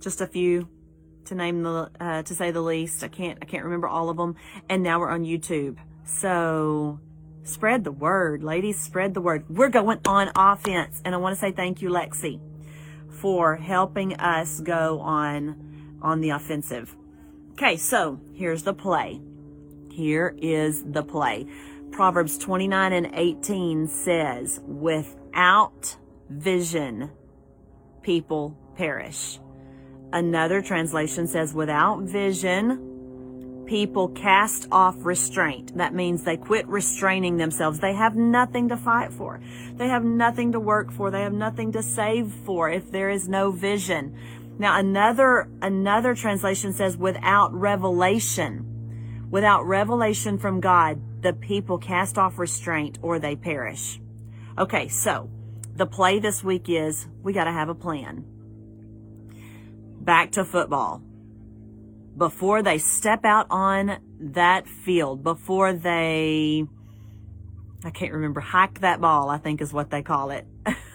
just 0.00 0.20
a 0.20 0.26
few 0.26 0.68
to 1.24 1.34
name 1.34 1.62
the 1.62 1.90
uh, 1.98 2.22
to 2.22 2.34
say 2.34 2.50
the 2.50 2.60
least. 2.60 3.02
I 3.02 3.08
can't 3.08 3.38
I 3.40 3.46
can't 3.46 3.64
remember 3.64 3.88
all 3.88 4.10
of 4.10 4.16
them. 4.16 4.36
And 4.68 4.82
now 4.82 5.00
we're 5.00 5.10
on 5.10 5.24
YouTube. 5.24 5.78
So 6.04 7.00
spread 7.42 7.84
the 7.84 7.92
word, 7.92 8.44
ladies. 8.44 8.78
Spread 8.78 9.14
the 9.14 9.20
word. 9.20 9.46
We're 9.48 9.70
going 9.70 10.00
on 10.06 10.30
offense, 10.36 11.00
and 11.04 11.14
I 11.14 11.18
want 11.18 11.34
to 11.34 11.40
say 11.40 11.52
thank 11.52 11.80
you, 11.80 11.88
Lexi, 11.88 12.38
for 13.08 13.56
helping 13.56 14.14
us 14.20 14.60
go 14.60 15.00
on 15.00 15.69
on 16.02 16.20
the 16.20 16.30
offensive. 16.30 16.94
Okay, 17.52 17.76
so 17.76 18.20
here's 18.34 18.62
the 18.62 18.74
play. 18.74 19.20
Here 19.90 20.34
is 20.38 20.82
the 20.84 21.02
play. 21.02 21.46
Proverbs 21.90 22.38
29 22.38 22.92
and 22.92 23.10
18 23.12 23.88
says, 23.88 24.60
Without 24.66 25.96
vision, 26.28 27.10
people 28.02 28.56
perish. 28.76 29.38
Another 30.12 30.62
translation 30.62 31.26
says, 31.26 31.52
Without 31.52 32.00
vision, 32.02 33.64
people 33.66 34.08
cast 34.08 34.66
off 34.72 34.96
restraint. 34.98 35.76
That 35.76 35.94
means 35.94 36.24
they 36.24 36.36
quit 36.36 36.66
restraining 36.66 37.36
themselves. 37.36 37.78
They 37.78 37.94
have 37.94 38.16
nothing 38.16 38.68
to 38.70 38.76
fight 38.76 39.12
for. 39.12 39.40
They 39.74 39.88
have 39.88 40.04
nothing 40.04 40.52
to 40.52 40.60
work 40.60 40.90
for. 40.90 41.10
They 41.12 41.22
have 41.22 41.32
nothing 41.32 41.72
to 41.72 41.82
save 41.82 42.32
for 42.44 42.68
if 42.68 42.90
there 42.90 43.10
is 43.10 43.28
no 43.28 43.52
vision. 43.52 44.16
Now 44.60 44.78
another, 44.78 45.48
another 45.62 46.14
translation 46.14 46.74
says 46.74 46.94
without 46.94 47.50
revelation. 47.54 49.26
Without 49.30 49.66
revelation 49.66 50.36
from 50.36 50.60
God, 50.60 51.00
the 51.22 51.32
people 51.32 51.78
cast 51.78 52.18
off 52.18 52.38
restraint 52.38 52.98
or 53.00 53.18
they 53.18 53.36
perish. 53.36 53.98
Okay, 54.58 54.88
so 54.88 55.30
the 55.76 55.86
play 55.86 56.18
this 56.18 56.44
week 56.44 56.68
is 56.68 57.08
we 57.22 57.32
got 57.32 57.44
to 57.44 57.52
have 57.52 57.70
a 57.70 57.74
plan. 57.74 58.22
Back 59.98 60.32
to 60.32 60.44
football. 60.44 61.00
Before 62.18 62.62
they 62.62 62.76
step 62.76 63.24
out 63.24 63.46
on 63.48 63.96
that 64.20 64.68
field, 64.68 65.22
before 65.22 65.72
they, 65.72 66.64
I 67.82 67.88
can't 67.88 68.12
remember, 68.12 68.40
hike 68.40 68.80
that 68.80 69.00
ball, 69.00 69.30
I 69.30 69.38
think 69.38 69.62
is 69.62 69.72
what 69.72 69.88
they 69.88 70.02
call 70.02 70.32
it. 70.32 70.46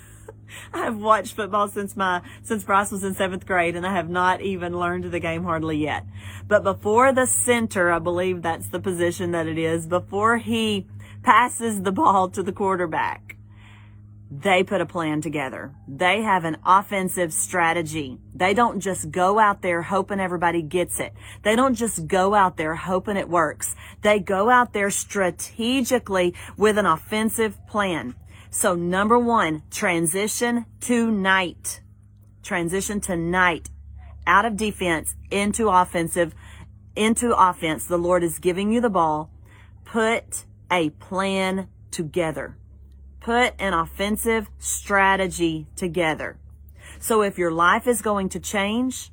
I've 0.73 0.97
watched 0.97 1.33
football 1.33 1.67
since 1.67 1.95
my, 1.95 2.21
since 2.43 2.63
Bryce 2.63 2.91
was 2.91 3.03
in 3.03 3.15
seventh 3.15 3.45
grade 3.45 3.75
and 3.75 3.85
I 3.85 3.93
have 3.93 4.09
not 4.09 4.41
even 4.41 4.77
learned 4.77 5.05
the 5.05 5.19
game 5.19 5.43
hardly 5.43 5.77
yet. 5.77 6.05
But 6.47 6.63
before 6.63 7.13
the 7.13 7.25
center, 7.25 7.91
I 7.91 7.99
believe 7.99 8.41
that's 8.41 8.69
the 8.69 8.79
position 8.79 9.31
that 9.31 9.47
it 9.47 9.57
is, 9.57 9.87
before 9.87 10.37
he 10.37 10.87
passes 11.23 11.81
the 11.81 11.91
ball 11.91 12.29
to 12.29 12.43
the 12.43 12.51
quarterback, 12.51 13.35
they 14.31 14.63
put 14.63 14.81
a 14.81 14.85
plan 14.85 15.21
together. 15.21 15.73
They 15.87 16.21
have 16.21 16.45
an 16.45 16.57
offensive 16.65 17.31
strategy. 17.31 18.17
They 18.33 18.53
don't 18.53 18.79
just 18.79 19.11
go 19.11 19.39
out 19.39 19.61
there 19.61 19.83
hoping 19.83 20.19
everybody 20.19 20.61
gets 20.61 20.99
it. 20.99 21.13
They 21.43 21.55
don't 21.55 21.75
just 21.75 22.07
go 22.07 22.33
out 22.33 22.57
there 22.57 22.75
hoping 22.75 23.17
it 23.17 23.29
works. 23.29 23.75
They 24.01 24.19
go 24.19 24.49
out 24.49 24.73
there 24.73 24.89
strategically 24.89 26.33
with 26.57 26.77
an 26.77 26.85
offensive 26.85 27.65
plan. 27.67 28.15
So 28.57 28.74
number 28.74 29.19
one, 29.19 29.63
transition 29.69 30.65
to 30.79 31.12
night. 31.12 31.81
Transition 32.41 33.01
to 33.01 33.17
night. 33.17 33.69
Out 34.25 34.45
of 34.45 34.55
defense 34.55 35.13
into 35.29 35.67
offensive, 35.67 36.33
into 36.95 37.35
offense. 37.35 37.85
The 37.85 37.97
Lord 37.97 38.24
is 38.24 38.39
giving 38.39 38.71
you 38.71 38.79
the 38.79 38.89
ball. 38.89 39.29
Put 39.83 40.45
a 40.71 40.91
plan 40.91 41.67
together. 41.91 42.55
Put 43.19 43.55
an 43.59 43.74
offensive 43.74 44.47
strategy 44.57 45.67
together. 45.75 46.38
So 46.97 47.24
if 47.24 47.38
your 47.38 47.51
life 47.51 47.88
is 47.88 48.01
going 48.01 48.29
to 48.29 48.39
change, 48.39 49.12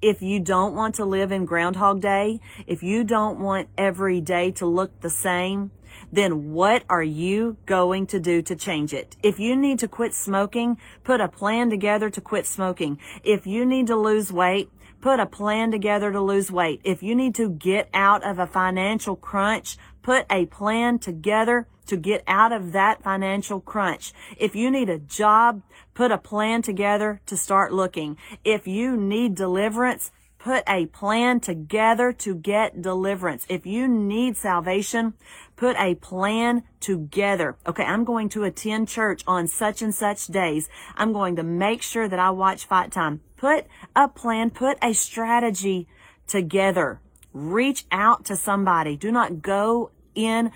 if 0.00 0.22
you 0.22 0.40
don't 0.40 0.74
want 0.74 0.94
to 0.94 1.04
live 1.04 1.30
in 1.30 1.44
Groundhog 1.44 2.00
Day, 2.00 2.40
if 2.66 2.82
you 2.82 3.04
don't 3.04 3.38
want 3.38 3.68
every 3.76 4.22
day 4.22 4.50
to 4.52 4.64
look 4.64 5.02
the 5.02 5.10
same, 5.10 5.72
then 6.12 6.52
what 6.52 6.84
are 6.88 7.02
you 7.02 7.56
going 7.66 8.06
to 8.08 8.20
do 8.20 8.42
to 8.42 8.56
change 8.56 8.92
it? 8.92 9.16
If 9.22 9.38
you 9.38 9.56
need 9.56 9.78
to 9.80 9.88
quit 9.88 10.14
smoking, 10.14 10.78
put 11.04 11.20
a 11.20 11.28
plan 11.28 11.70
together 11.70 12.10
to 12.10 12.20
quit 12.20 12.46
smoking. 12.46 12.98
If 13.22 13.46
you 13.46 13.64
need 13.64 13.86
to 13.88 13.96
lose 13.96 14.32
weight, 14.32 14.70
put 15.00 15.20
a 15.20 15.26
plan 15.26 15.70
together 15.70 16.12
to 16.12 16.20
lose 16.20 16.50
weight. 16.50 16.80
If 16.84 17.02
you 17.02 17.14
need 17.14 17.34
to 17.36 17.48
get 17.50 17.88
out 17.94 18.24
of 18.24 18.38
a 18.38 18.46
financial 18.46 19.16
crunch, 19.16 19.76
put 20.02 20.26
a 20.30 20.46
plan 20.46 20.98
together 20.98 21.66
to 21.86 21.96
get 21.96 22.22
out 22.26 22.52
of 22.52 22.72
that 22.72 23.02
financial 23.02 23.60
crunch. 23.60 24.12
If 24.36 24.54
you 24.54 24.70
need 24.70 24.90
a 24.90 24.98
job, 24.98 25.62
put 25.94 26.12
a 26.12 26.18
plan 26.18 26.62
together 26.62 27.20
to 27.26 27.36
start 27.36 27.72
looking. 27.72 28.18
If 28.44 28.66
you 28.66 28.96
need 28.96 29.34
deliverance, 29.34 30.10
put 30.48 30.64
a 30.66 30.86
plan 30.86 31.38
together 31.38 32.10
to 32.10 32.34
get 32.34 32.80
deliverance. 32.80 33.44
If 33.50 33.66
you 33.66 33.86
need 33.86 34.34
salvation, 34.34 35.12
put 35.56 35.76
a 35.78 35.94
plan 35.96 36.62
together. 36.80 37.58
Okay, 37.66 37.82
I'm 37.82 38.02
going 38.02 38.30
to 38.30 38.44
attend 38.44 38.88
church 38.88 39.22
on 39.26 39.46
such 39.46 39.82
and 39.82 39.94
such 39.94 40.26
days. 40.28 40.70
I'm 40.96 41.12
going 41.12 41.36
to 41.36 41.42
make 41.42 41.82
sure 41.82 42.08
that 42.08 42.18
I 42.18 42.30
watch 42.30 42.64
Fight 42.64 42.90
Time. 42.90 43.20
Put 43.36 43.66
a 43.94 44.08
plan, 44.08 44.48
put 44.48 44.78
a 44.80 44.94
strategy 44.94 45.86
together. 46.26 47.02
Reach 47.34 47.84
out 47.92 48.24
to 48.24 48.34
somebody. 48.34 48.96
Do 48.96 49.12
not 49.12 49.42
go 49.42 49.90
in 50.14 50.50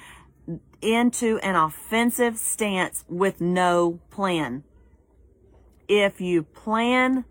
into 0.80 1.37
an 1.40 1.54
offensive 1.54 2.38
stance 2.38 3.04
with 3.11 3.42
no 3.42 4.00
plan. 4.08 4.64
If 5.87 6.18
you 6.18 6.44
plan, 6.44 7.26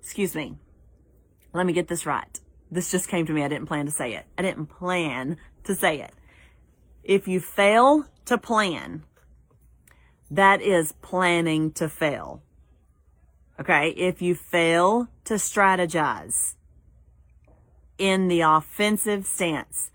excuse 0.00 0.34
me, 0.34 0.56
let 1.52 1.66
me 1.66 1.72
get 1.72 1.88
this 1.88 2.06
right. 2.06 2.40
This 2.70 2.90
just 2.90 3.08
came 3.08 3.26
to 3.26 3.32
me. 3.32 3.42
I 3.42 3.48
didn't 3.48 3.66
plan 3.66 3.86
to 3.86 3.92
say 3.92 4.14
it. 4.14 4.26
I 4.38 4.42
didn't 4.42 4.66
plan 4.66 5.36
to 5.64 5.74
say 5.74 6.00
it. 6.00 6.12
If 7.02 7.26
you 7.26 7.40
fail 7.40 8.06
to 8.26 8.38
plan, 8.38 9.02
that 10.30 10.62
is 10.62 10.92
planning 11.02 11.72
to 11.72 11.88
fail. 11.88 12.42
Okay. 13.58 13.90
If 13.90 14.22
you 14.22 14.34
fail 14.34 15.08
to 15.24 15.34
strategize 15.34 16.54
in 17.98 18.28
the 18.28 18.40
offensive 18.42 19.26
stance, 19.26 19.90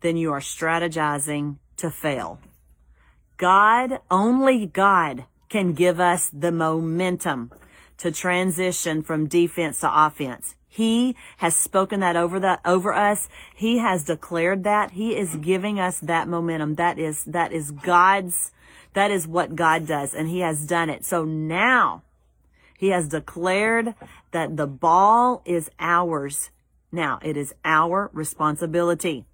then 0.00 0.16
you 0.16 0.32
are 0.32 0.40
strategizing 0.40 1.58
to 1.76 1.90
fail. 1.90 2.40
God, 3.36 4.00
only 4.10 4.66
God 4.66 5.24
can 5.48 5.72
give 5.72 6.00
us 6.00 6.30
the 6.32 6.50
momentum 6.52 7.52
to 7.98 8.10
transition 8.10 9.02
from 9.02 9.28
defense 9.28 9.80
to 9.80 10.06
offense. 10.06 10.56
He 10.74 11.14
has 11.36 11.54
spoken 11.54 12.00
that 12.00 12.16
over 12.16 12.40
the 12.40 12.58
over 12.64 12.92
us. 12.92 13.28
He 13.54 13.78
has 13.78 14.02
declared 14.02 14.64
that. 14.64 14.90
He 14.90 15.16
is 15.16 15.36
giving 15.36 15.78
us 15.78 16.00
that 16.00 16.26
momentum. 16.26 16.74
That 16.74 16.98
is 16.98 17.22
that 17.26 17.52
is 17.52 17.70
God's 17.70 18.50
that 18.92 19.12
is 19.12 19.24
what 19.24 19.54
God 19.54 19.86
does 19.86 20.14
and 20.14 20.28
he 20.28 20.40
has 20.40 20.66
done 20.66 20.90
it. 20.90 21.04
So 21.04 21.24
now 21.24 22.02
he 22.76 22.88
has 22.88 23.06
declared 23.06 23.94
that 24.32 24.56
the 24.56 24.66
ball 24.66 25.42
is 25.44 25.70
ours. 25.78 26.50
Now 26.90 27.20
it 27.22 27.36
is 27.36 27.54
our 27.64 28.10
responsibility 28.12 29.26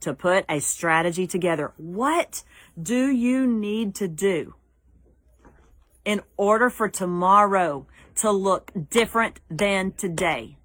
to 0.00 0.14
put 0.14 0.44
a 0.48 0.58
strategy 0.58 1.28
together. 1.28 1.72
What 1.76 2.42
do 2.82 3.08
you 3.08 3.46
need 3.46 3.94
to 3.94 4.08
do 4.08 4.54
in 6.04 6.20
order 6.36 6.70
for 6.70 6.88
tomorrow 6.88 7.86
to 8.16 8.30
look 8.30 8.70
different 8.90 9.40
than 9.50 9.92
today? 9.92 10.56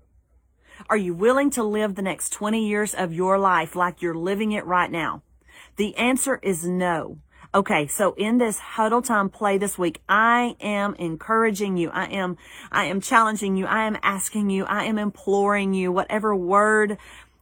Are 0.90 0.98
you 0.98 1.14
willing 1.14 1.50
to 1.52 1.64
live 1.64 1.96
the 1.96 2.02
next 2.02 2.32
20 2.34 2.68
years 2.68 2.94
of 2.94 3.14
your 3.14 3.38
life 3.38 3.76
like 3.76 4.02
you're 4.02 4.16
living 4.16 4.52
it 4.52 4.66
right 4.66 4.90
now? 4.90 5.24
The 5.76 5.96
answer 5.98 6.40
is 6.42 6.66
no. 6.66 7.18
Okay, 7.54 7.88
so 7.88 8.14
in 8.14 8.38
this 8.38 8.60
huddle 8.60 9.02
time 9.02 9.30
play 9.30 9.58
this 9.58 9.78
week, 9.78 10.02
I 10.08 10.56
am 10.60 10.94
encouraging 10.96 11.78
you. 11.78 11.90
I 11.90 12.06
am, 12.06 12.38
I 12.72 12.86
am 12.86 13.02
challenging 13.02 13.56
you. 13.58 13.66
I 13.66 13.86
am 13.86 13.98
asking 14.04 14.52
you. 14.52 14.66
I 14.66 14.84
am 14.84 15.00
imploring 15.00 15.74
you. 15.74 15.92
Whatever 15.92 16.36
word 16.36 16.98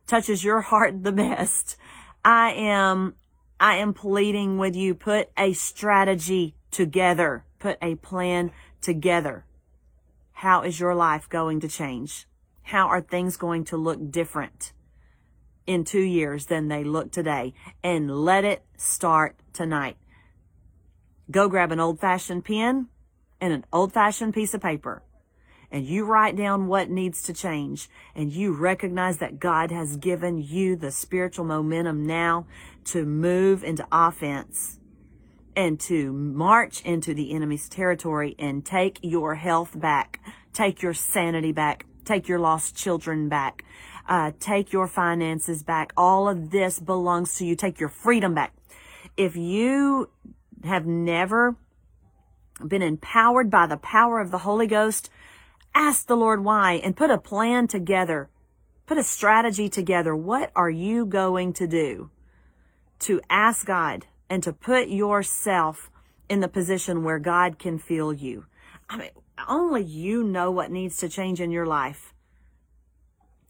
touches 0.08 0.44
your 0.46 0.62
heart 0.62 1.04
the 1.04 1.12
best, 1.12 1.76
I 2.24 2.54
am, 2.54 3.16
I 3.60 3.78
am 3.78 3.94
pleading 3.94 4.58
with 4.58 4.78
you. 4.78 4.96
Put 4.96 5.30
a 5.38 5.52
strategy 5.52 6.56
together. 6.72 7.44
Put 7.60 7.78
a 7.82 7.96
plan 7.96 8.52
together. 8.82 9.46
How 10.32 10.62
is 10.62 10.80
your 10.80 10.94
life 10.94 11.28
going 11.30 11.60
to 11.62 11.68
change? 11.68 12.28
How 12.64 12.88
are 12.88 13.02
things 13.02 13.38
going 13.38 13.64
to 13.66 13.78
look 13.78 14.12
different 14.12 14.74
in 15.66 15.84
two 15.84 16.02
years 16.02 16.46
than 16.46 16.68
they 16.68 16.84
look 16.84 17.12
today? 17.12 17.54
And 17.84 18.24
let 18.24 18.44
it 18.44 18.64
start 18.78 19.38
tonight. 19.54 19.98
Go 21.32 21.50
grab 21.50 21.72
an 21.72 21.80
old 21.80 22.00
fashioned 22.00 22.46
pen 22.46 22.88
and 23.42 23.54
an 23.54 23.66
old 23.74 23.94
fashioned 23.94 24.34
piece 24.34 24.54
of 24.54 24.62
paper 24.62 25.04
and 25.72 25.86
you 25.86 26.06
write 26.06 26.36
down 26.36 26.68
what 26.68 26.90
needs 26.90 27.22
to 27.24 27.34
change 27.34 27.90
and 28.16 28.32
you 28.32 28.54
recognize 28.54 29.18
that 29.18 29.40
God 29.40 29.72
has 29.72 29.98
given 29.98 30.42
you 30.42 30.76
the 30.76 30.92
spiritual 30.92 31.46
momentum 31.46 32.06
now 32.06 32.46
to 32.86 33.06
move 33.06 33.64
into 33.64 33.86
offense 33.92 34.80
and 35.58 35.80
to 35.80 36.14
march 36.14 36.82
into 36.84 37.16
the 37.16 37.34
enemy's 37.34 37.68
territory 37.68 38.36
and 38.38 38.64
take 38.64 39.00
your 39.02 39.34
health 39.34 39.78
back, 39.78 40.22
take 40.54 40.84
your 40.84 40.94
sanity 40.94 41.52
back, 41.52 41.88
take 42.06 42.28
your 42.28 42.38
lost 42.38 42.76
children 42.76 43.28
back, 43.28 43.66
uh, 44.08 44.32
take 44.40 44.72
your 44.72 44.88
finances 44.88 45.64
back. 45.64 45.92
All 45.98 46.30
of 46.30 46.52
this 46.52 46.80
belongs 46.80 47.36
to 47.40 47.46
you. 47.46 47.56
Take 47.56 47.80
your 47.80 47.90
freedom 47.90 48.36
back. 48.36 48.54
If 49.18 49.36
you 49.36 50.12
have 50.64 50.86
never 50.86 51.56
been 52.66 52.84
empowered 52.84 53.50
by 53.50 53.66
the 53.66 53.78
power 53.78 54.22
of 54.22 54.30
the 54.30 54.40
Holy 54.40 54.68
Ghost, 54.68 55.10
ask 55.74 56.06
the 56.06 56.16
Lord 56.16 56.44
why 56.44 56.74
and 56.74 56.96
put 56.96 57.10
a 57.10 57.18
plan 57.18 57.68
together. 57.68 58.30
Put 58.86 59.00
a 59.00 59.04
strategy 59.04 59.70
together. 59.70 60.16
What 60.16 60.52
are 60.56 60.70
you 60.70 61.08
going 61.08 61.54
to 61.54 61.68
do 61.68 62.12
to 63.00 63.22
ask 63.28 63.66
God 63.66 64.06
and 64.30 64.44
to 64.44 64.54
put 64.54 64.90
yourself 64.90 65.90
in 66.30 66.40
the 66.40 66.48
position 66.48 67.04
where 67.04 67.20
God 67.20 67.60
can 67.60 67.80
feel 67.80 68.14
you? 68.14 68.46
I 68.90 68.98
mean, 68.98 69.10
only 69.48 69.84
you 69.84 70.24
know 70.24 70.52
what 70.52 70.72
needs 70.72 70.98
to 70.98 71.10
change 71.10 71.40
in 71.40 71.52
your 71.52 71.66
life. 71.66 72.14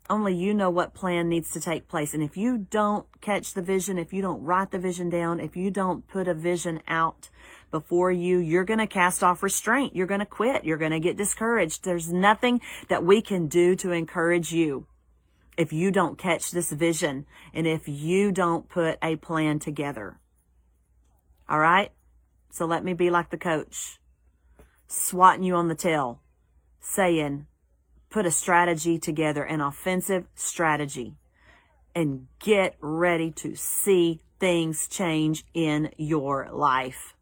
Only 0.10 0.34
you 0.34 0.54
know 0.54 0.70
what 0.70 0.94
plan 0.94 1.28
needs 1.28 1.52
to 1.52 1.60
take 1.60 1.90
place. 1.90 2.14
And 2.14 2.24
if 2.24 2.38
you 2.38 2.58
don't 2.58 3.06
catch 3.20 3.54
the 3.54 3.62
vision, 3.62 3.98
if 3.98 4.14
you 4.14 4.22
don't 4.22 4.42
write 4.42 4.72
the 4.72 4.80
vision 4.80 5.10
down, 5.10 5.42
if 5.42 5.58
you 5.58 5.70
don't 5.70 6.08
put 6.08 6.30
a 6.30 6.34
vision 6.34 6.82
out 6.88 7.30
before 7.72 8.12
you, 8.12 8.38
you're 8.38 8.64
going 8.64 8.80
to 8.80 8.88
cast 8.88 9.22
off 9.22 9.44
restraint. 9.44 9.96
You're 9.96 10.08
going 10.08 10.22
to 10.22 10.26
quit. 10.26 10.64
You're 10.64 10.78
going 10.78 10.92
to 10.92 11.02
get 11.02 11.18
discouraged. 11.18 11.84
There's 11.84 12.12
nothing 12.12 12.62
that 12.88 13.04
we 13.04 13.22
can 13.22 13.48
do 13.48 13.76
to 13.78 13.92
encourage 13.92 14.54
you 14.54 14.88
if 15.58 15.74
you 15.74 15.92
don't 15.92 16.18
catch 16.18 16.52
this 16.52 16.72
vision 16.72 17.26
and 17.54 17.68
if 17.68 17.90
you 17.90 18.32
don't 18.32 18.70
put 18.70 18.98
a 19.02 19.18
plan 19.18 19.60
together. 19.60 20.20
All 21.50 21.60
right? 21.60 21.92
So 22.50 22.66
let 22.66 22.84
me 22.84 22.94
be 22.94 23.10
like 23.10 23.30
the 23.30 23.38
coach, 23.38 24.00
swatting 24.88 25.44
you 25.44 25.56
on 25.56 25.68
the 25.68 25.75
tail, 25.75 26.22
saying, 26.80 27.48
put 28.10 28.25
a 28.25 28.32
strategy 28.32 28.98
together, 28.98 29.44
an 29.44 29.62
offensive 29.62 30.25
strategy, 30.34 31.16
and 31.94 32.27
get 32.39 32.75
ready 32.80 33.32
to 33.32 33.56
see 33.56 34.22
things 34.39 34.88
change 34.88 35.44
in 35.54 35.92
your 35.98 36.50
life. 36.51 37.16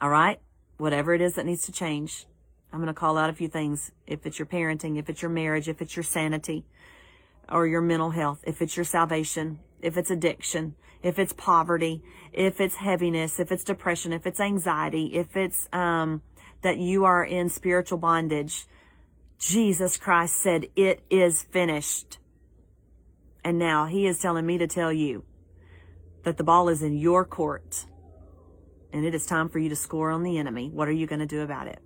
All 0.00 0.10
right? 0.10 0.40
Whatever 0.78 1.14
it 1.14 1.20
is 1.20 1.34
that 1.34 1.46
needs 1.46 1.66
to 1.66 1.72
change. 1.72 2.26
I'm 2.72 2.78
going 2.78 2.86
to 2.86 2.94
call 2.94 3.18
out 3.18 3.30
a 3.30 3.34
few 3.34 3.48
things. 3.48 3.92
If 4.06 4.26
it's 4.26 4.38
your 4.38 4.46
parenting, 4.46 4.98
if 4.98 5.10
it's 5.10 5.22
your 5.22 5.30
marriage, 5.30 5.68
if 5.68 5.82
it's 5.82 5.96
your 5.96 6.04
sanity 6.04 6.64
or 7.50 7.66
your 7.66 7.80
mental 7.80 8.10
health, 8.10 8.40
if 8.44 8.62
it's 8.62 8.76
your 8.76 8.84
salvation, 8.84 9.58
if 9.82 9.96
it's 9.96 10.10
addiction, 10.10 10.76
if 11.02 11.18
it's 11.18 11.32
poverty, 11.32 12.02
if 12.32 12.60
it's 12.60 12.76
heaviness, 12.76 13.40
if 13.40 13.50
it's 13.50 13.64
depression, 13.64 14.12
if 14.12 14.26
it's 14.26 14.40
anxiety, 14.40 15.14
if 15.14 15.36
it's, 15.36 15.68
um, 15.72 16.22
that 16.62 16.78
you 16.78 17.04
are 17.04 17.24
in 17.24 17.48
spiritual 17.48 17.98
bondage. 17.98 18.66
Jesus 19.38 19.96
Christ 19.96 20.36
said, 20.36 20.66
it 20.76 21.02
is 21.08 21.42
finished. 21.42 22.18
And 23.42 23.58
now 23.58 23.86
he 23.86 24.06
is 24.06 24.18
telling 24.18 24.44
me 24.44 24.58
to 24.58 24.66
tell 24.66 24.92
you 24.92 25.24
that 26.24 26.36
the 26.36 26.44
ball 26.44 26.68
is 26.68 26.82
in 26.82 26.98
your 26.98 27.24
court 27.24 27.86
and 28.92 29.06
it 29.06 29.14
is 29.14 29.24
time 29.24 29.48
for 29.48 29.58
you 29.58 29.68
to 29.70 29.76
score 29.76 30.10
on 30.10 30.22
the 30.22 30.36
enemy. 30.36 30.68
What 30.68 30.88
are 30.88 30.92
you 30.92 31.06
going 31.06 31.20
to 31.20 31.26
do 31.26 31.40
about 31.40 31.68
it? 31.68 31.78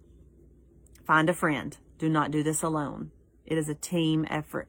Find 1.06 1.28
a 1.28 1.34
friend. 1.34 1.76
Do 1.98 2.08
not 2.08 2.30
do 2.30 2.42
this 2.42 2.62
alone. 2.62 3.12
It 3.46 3.58
is 3.58 3.68
a 3.68 3.74
team 3.74 4.26
effort. 4.28 4.68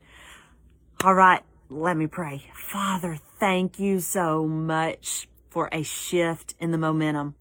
All 1.04 1.16
right. 1.16 1.42
Let 1.76 1.98
me 1.98 2.08
pray. 2.08 2.42
Father, 2.54 3.18
thank 3.38 3.80
you 3.80 4.00
so 4.00 4.48
much 4.48 5.28
for 5.50 5.68
a 5.74 5.84
shift 5.84 6.56
in 6.58 6.72
the 6.72 6.78
momentum. 6.78 7.36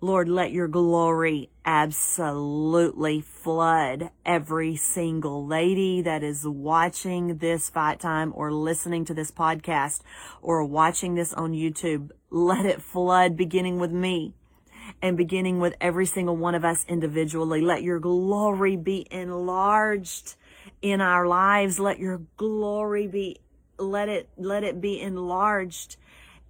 Lord, 0.00 0.28
let 0.28 0.50
your 0.50 0.66
glory 0.66 1.50
absolutely 1.64 3.20
flood 3.20 4.10
every 4.26 4.74
single 4.74 5.46
lady 5.46 6.02
that 6.02 6.24
is 6.24 6.44
watching 6.44 7.38
this 7.38 7.70
fight 7.70 8.00
time 8.00 8.32
or 8.34 8.50
listening 8.52 9.04
to 9.04 9.14
this 9.14 9.30
podcast 9.30 10.00
or 10.42 10.64
watching 10.64 11.14
this 11.14 11.32
on 11.32 11.52
YouTube. 11.52 12.10
Let 12.30 12.66
it 12.66 12.82
flood 12.82 13.36
beginning 13.36 13.78
with 13.78 13.92
me 13.92 14.34
and 15.00 15.16
beginning 15.16 15.60
with 15.60 15.76
every 15.80 16.06
single 16.06 16.36
one 16.36 16.56
of 16.56 16.64
us 16.64 16.84
individually. 16.88 17.60
Let 17.60 17.84
your 17.84 18.00
glory 18.00 18.74
be 18.74 19.06
enlarged 19.12 20.34
in 20.82 21.00
our 21.00 21.26
lives. 21.26 21.78
Let 21.78 21.98
your 21.98 22.22
glory 22.36 23.06
be, 23.06 23.38
let 23.78 24.08
it, 24.08 24.28
let 24.36 24.64
it 24.64 24.80
be 24.80 25.00
enlarged 25.00 25.96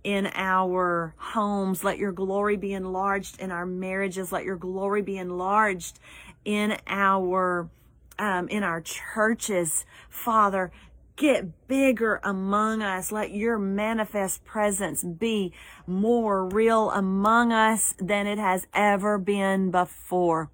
in 0.02 0.30
our 0.34 1.14
homes. 1.16 1.82
Let 1.82 1.98
your 1.98 2.12
glory 2.12 2.56
be 2.56 2.72
enlarged 2.72 3.40
in 3.40 3.50
our 3.50 3.66
marriages. 3.66 4.30
Let 4.30 4.44
your 4.44 4.56
glory 4.56 5.02
be 5.02 5.16
enlarged 5.16 5.98
in 6.44 6.76
our, 6.86 7.68
um, 8.18 8.48
in 8.48 8.62
our 8.62 8.80
churches. 8.82 9.86
Father, 10.10 10.70
get 11.16 11.68
bigger 11.68 12.20
among 12.22 12.82
us. 12.82 13.10
Let 13.10 13.32
your 13.32 13.58
manifest 13.58 14.44
presence 14.44 15.02
be 15.02 15.52
more 15.86 16.46
real 16.46 16.90
among 16.90 17.52
us 17.52 17.94
than 17.98 18.26
it 18.26 18.38
has 18.38 18.66
ever 18.74 19.18
been 19.18 19.70
before. 19.70 20.50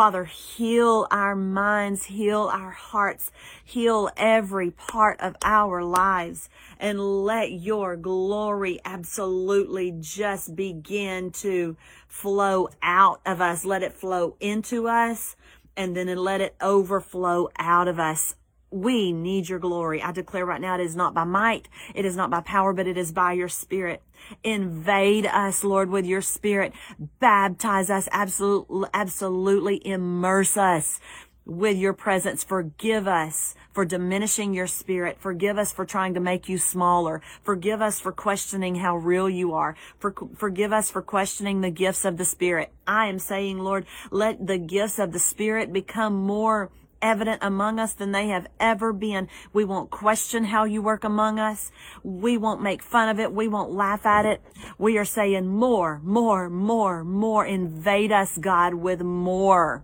Father, 0.00 0.24
heal 0.24 1.06
our 1.10 1.36
minds, 1.36 2.06
heal 2.06 2.48
our 2.50 2.70
hearts, 2.70 3.30
heal 3.62 4.08
every 4.16 4.70
part 4.70 5.20
of 5.20 5.36
our 5.44 5.84
lives, 5.84 6.48
and 6.78 6.98
let 7.26 7.52
your 7.52 7.96
glory 7.96 8.80
absolutely 8.82 9.92
just 10.00 10.56
begin 10.56 11.30
to 11.30 11.76
flow 12.08 12.70
out 12.80 13.20
of 13.26 13.42
us. 13.42 13.66
Let 13.66 13.82
it 13.82 13.92
flow 13.92 14.36
into 14.40 14.88
us 14.88 15.36
and 15.76 15.94
then 15.94 16.06
let 16.16 16.40
it 16.40 16.54
overflow 16.62 17.50
out 17.58 17.86
of 17.86 17.98
us 17.98 18.36
we 18.70 19.12
need 19.12 19.48
your 19.48 19.58
glory. 19.58 20.02
I 20.02 20.12
declare 20.12 20.46
right 20.46 20.60
now 20.60 20.74
it 20.74 20.80
is 20.80 20.96
not 20.96 21.14
by 21.14 21.24
might, 21.24 21.68
it 21.94 22.04
is 22.04 22.16
not 22.16 22.30
by 22.30 22.40
power, 22.40 22.72
but 22.72 22.86
it 22.86 22.96
is 22.96 23.12
by 23.12 23.32
your 23.32 23.48
spirit. 23.48 24.02
Invade 24.44 25.26
us, 25.26 25.64
Lord, 25.64 25.90
with 25.90 26.06
your 26.06 26.22
spirit. 26.22 26.72
Baptize 27.18 27.90
us, 27.90 28.08
absolutely, 28.12 28.88
absolutely 28.94 29.84
immerse 29.86 30.56
us 30.56 31.00
with 31.46 31.76
your 31.76 31.92
presence. 31.92 32.44
Forgive 32.44 33.08
us 33.08 33.54
for 33.72 33.84
diminishing 33.84 34.54
your 34.54 34.66
spirit. 34.66 35.16
Forgive 35.18 35.58
us 35.58 35.72
for 35.72 35.84
trying 35.84 36.14
to 36.14 36.20
make 36.20 36.48
you 36.48 36.58
smaller. 36.58 37.22
Forgive 37.42 37.82
us 37.82 37.98
for 37.98 38.12
questioning 38.12 38.76
how 38.76 38.96
real 38.96 39.28
you 39.28 39.52
are. 39.52 39.74
For, 39.98 40.14
forgive 40.36 40.72
us 40.72 40.90
for 40.90 41.02
questioning 41.02 41.60
the 41.60 41.70
gifts 41.70 42.04
of 42.04 42.18
the 42.18 42.24
spirit. 42.24 42.72
I 42.86 43.06
am 43.06 43.18
saying, 43.18 43.58
Lord, 43.58 43.86
let 44.10 44.46
the 44.46 44.58
gifts 44.58 44.98
of 44.98 45.12
the 45.12 45.18
spirit 45.18 45.72
become 45.72 46.14
more 46.14 46.70
evident 47.02 47.40
among 47.42 47.78
us 47.78 47.92
than 47.92 48.12
they 48.12 48.28
have 48.28 48.46
ever 48.58 48.92
been. 48.92 49.28
We 49.52 49.64
won't 49.64 49.90
question 49.90 50.44
how 50.44 50.64
you 50.64 50.82
work 50.82 51.04
among 51.04 51.38
us. 51.38 51.70
We 52.02 52.36
won't 52.36 52.62
make 52.62 52.82
fun 52.82 53.08
of 53.08 53.18
it. 53.18 53.32
We 53.32 53.48
won't 53.48 53.70
laugh 53.70 54.06
at 54.06 54.26
it. 54.26 54.42
We 54.78 54.98
are 54.98 55.04
saying 55.04 55.46
more, 55.46 56.00
more, 56.02 56.50
more, 56.50 57.04
more. 57.04 57.44
Invade 57.44 58.12
us, 58.12 58.38
God, 58.38 58.74
with 58.74 59.00
more, 59.00 59.82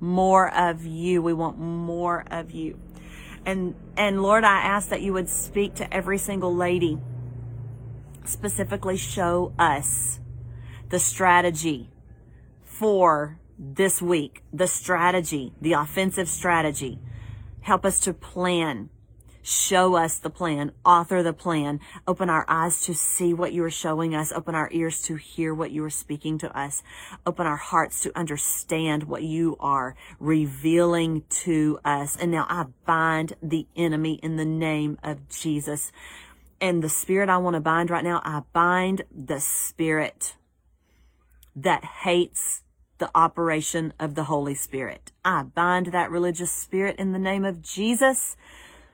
more 0.00 0.52
of 0.54 0.84
you. 0.84 1.22
We 1.22 1.32
want 1.32 1.58
more 1.58 2.24
of 2.30 2.50
you. 2.50 2.78
And, 3.44 3.74
and 3.96 4.22
Lord, 4.22 4.44
I 4.44 4.60
ask 4.60 4.88
that 4.90 5.02
you 5.02 5.12
would 5.12 5.28
speak 5.28 5.74
to 5.76 5.92
every 5.92 6.18
single 6.18 6.54
lady, 6.54 6.98
specifically 8.24 8.96
show 8.96 9.52
us 9.58 10.20
the 10.90 11.00
strategy 11.00 11.90
for 12.62 13.38
this 13.58 14.02
week, 14.02 14.42
the 14.52 14.66
strategy, 14.66 15.52
the 15.60 15.72
offensive 15.72 16.28
strategy. 16.28 16.98
Help 17.60 17.84
us 17.84 18.00
to 18.00 18.12
plan. 18.12 18.90
Show 19.44 19.96
us 19.96 20.18
the 20.18 20.30
plan, 20.30 20.70
author 20.84 21.20
the 21.20 21.32
plan, 21.32 21.80
open 22.06 22.30
our 22.30 22.44
eyes 22.46 22.82
to 22.82 22.94
see 22.94 23.34
what 23.34 23.52
you 23.52 23.64
are 23.64 23.70
showing 23.70 24.14
us, 24.14 24.30
open 24.30 24.54
our 24.54 24.68
ears 24.70 25.02
to 25.02 25.16
hear 25.16 25.52
what 25.52 25.72
you 25.72 25.82
are 25.82 25.90
speaking 25.90 26.38
to 26.38 26.56
us, 26.56 26.84
open 27.26 27.44
our 27.44 27.56
hearts 27.56 28.02
to 28.02 28.16
understand 28.16 29.02
what 29.02 29.24
you 29.24 29.56
are 29.58 29.96
revealing 30.20 31.24
to 31.28 31.80
us. 31.84 32.16
And 32.16 32.30
now 32.30 32.46
I 32.48 32.66
bind 32.86 33.32
the 33.42 33.66
enemy 33.74 34.20
in 34.22 34.36
the 34.36 34.44
name 34.44 34.96
of 35.02 35.28
Jesus. 35.28 35.90
And 36.60 36.80
the 36.80 36.88
spirit 36.88 37.28
I 37.28 37.38
want 37.38 37.54
to 37.54 37.60
bind 37.60 37.90
right 37.90 38.04
now, 38.04 38.22
I 38.24 38.42
bind 38.52 39.02
the 39.10 39.40
spirit 39.40 40.36
that 41.56 41.84
hates 41.84 42.62
the 43.02 43.10
operation 43.16 43.92
of 43.98 44.14
the 44.14 44.22
Holy 44.22 44.54
Spirit. 44.54 45.10
I 45.24 45.42
bind 45.42 45.86
that 45.86 46.08
religious 46.08 46.52
spirit 46.52 46.94
in 47.00 47.10
the 47.10 47.18
name 47.18 47.44
of 47.44 47.60
Jesus 47.60 48.36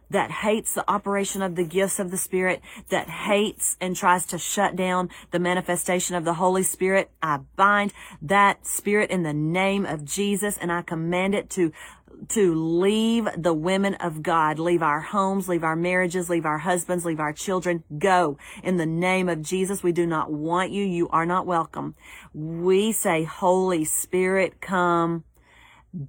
that 0.08 0.30
hates 0.30 0.72
the 0.72 0.90
operation 0.90 1.42
of 1.42 1.56
the 1.56 1.64
gifts 1.64 1.98
of 1.98 2.10
the 2.10 2.16
Spirit, 2.16 2.62
that 2.88 3.10
hates 3.10 3.76
and 3.82 3.94
tries 3.94 4.24
to 4.24 4.38
shut 4.38 4.74
down 4.74 5.10
the 5.30 5.38
manifestation 5.38 6.16
of 6.16 6.24
the 6.24 6.32
Holy 6.32 6.62
Spirit. 6.62 7.10
I 7.22 7.40
bind 7.54 7.92
that 8.22 8.66
spirit 8.66 9.10
in 9.10 9.24
the 9.24 9.34
name 9.34 9.84
of 9.84 10.06
Jesus 10.06 10.56
and 10.56 10.72
I 10.72 10.80
command 10.80 11.34
it 11.34 11.50
to 11.50 11.70
to 12.28 12.54
leave 12.54 13.28
the 13.36 13.54
women 13.54 13.94
of 13.94 14.22
God, 14.22 14.58
leave 14.58 14.82
our 14.82 15.00
homes, 15.00 15.48
leave 15.48 15.64
our 15.64 15.76
marriages, 15.76 16.28
leave 16.28 16.46
our 16.46 16.58
husbands, 16.58 17.04
leave 17.04 17.20
our 17.20 17.32
children. 17.32 17.84
Go 17.98 18.38
in 18.62 18.76
the 18.76 18.86
name 18.86 19.28
of 19.28 19.42
Jesus. 19.42 19.82
We 19.82 19.92
do 19.92 20.06
not 20.06 20.32
want 20.32 20.70
you. 20.70 20.84
You 20.84 21.08
are 21.08 21.26
not 21.26 21.46
welcome. 21.46 21.94
We 22.34 22.92
say, 22.92 23.24
Holy 23.24 23.84
Spirit, 23.84 24.60
come 24.60 25.24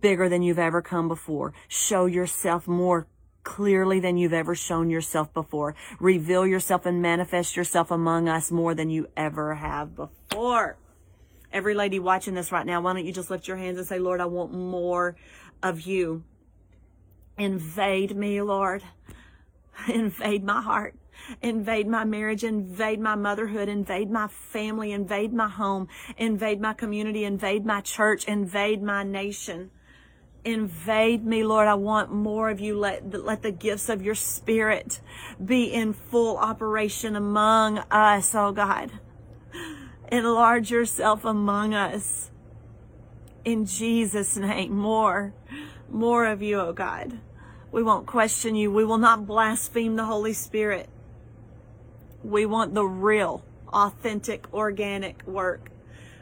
bigger 0.02 0.28
than 0.30 0.42
you've 0.42 0.60
ever 0.60 0.82
come 0.82 1.08
before. 1.08 1.54
Show 1.68 2.06
yourself 2.06 2.68
more 2.68 3.08
clearly 3.44 4.00
than 4.00 4.18
you've 4.18 4.34
ever 4.34 4.54
shown 4.56 4.90
yourself 4.90 5.34
before. 5.34 5.76
Reveal 6.00 6.46
yourself 6.46 6.86
and 6.86 7.02
manifest 7.02 7.56
yourself 7.56 7.92
among 7.92 8.28
us 8.28 8.52
more 8.52 8.76
than 8.76 8.90
you 8.90 9.08
ever 9.16 9.56
have 9.56 9.96
before. 9.96 10.78
Every 11.52 11.74
lady 11.74 11.98
watching 12.00 12.36
this 12.36 12.52
right 12.52 12.66
now, 12.66 12.82
why 12.82 12.94
don't 12.94 13.06
you 13.06 13.12
just 13.12 13.32
lift 13.32 13.48
your 13.48 13.58
hands 13.58 13.80
and 13.80 13.88
say, 13.88 13.98
Lord, 13.98 14.22
I 14.22 14.26
want 14.26 14.54
more 14.54 15.16
of 15.62 15.82
you. 15.82 16.24
Invade 17.38 18.16
me, 18.16 18.42
Lord. 18.42 18.84
Invade 19.88 20.44
my 20.44 20.62
heart. 20.62 20.96
Invade 21.42 21.88
my 21.88 22.04
marriage. 22.04 22.44
Invade 22.44 23.00
my 23.00 23.16
motherhood. 23.16 23.70
Invade 23.70 24.10
my 24.10 24.28
family. 24.28 24.92
Invade 24.92 25.34
my 25.34 25.50
home. 25.50 25.88
Invade 26.18 26.60
my 26.60 26.74
community. 26.74 27.24
Invade 27.24 27.66
my 27.66 27.82
church. 27.82 28.26
Invade 28.26 28.82
my 28.82 29.04
nation. 29.04 29.72
Invade 30.46 31.26
me, 31.26 31.44
Lord. 31.44 31.68
I 31.68 31.76
want 31.76 32.12
more 32.12 32.50
of 32.50 32.60
you. 32.60 32.78
Let, 32.78 33.14
let 33.24 33.42
the 33.42 33.52
gifts 33.52 33.90
of 33.90 34.02
your 34.02 34.16
spirit 34.16 35.02
be 35.44 35.66
in 35.66 35.94
full 35.94 36.38
operation 36.38 37.16
among 37.16 37.80
us, 37.92 38.34
oh 38.34 38.52
God. 38.52 38.92
Enlarge 40.12 40.72
yourself 40.72 41.26
among 41.26 41.74
us. 41.74 42.32
In 43.46 43.66
Jesus' 43.66 44.38
name, 44.38 44.76
more, 44.76 45.34
more 45.90 46.26
of 46.26 46.42
you, 46.42 46.60
oh 46.60 46.74
God. 46.74 47.20
We 47.72 47.84
won't 47.84 48.08
question 48.08 48.56
you. 48.56 48.72
We 48.72 48.84
will 48.84 48.98
not 48.98 49.28
blaspheme 49.28 49.96
the 49.96 50.06
Holy 50.06 50.34
Spirit. 50.34 50.90
We 52.24 52.46
want 52.46 52.74
the 52.74 52.86
real, 52.86 53.46
authentic, 53.72 54.52
organic 54.54 55.26
work 55.28 55.70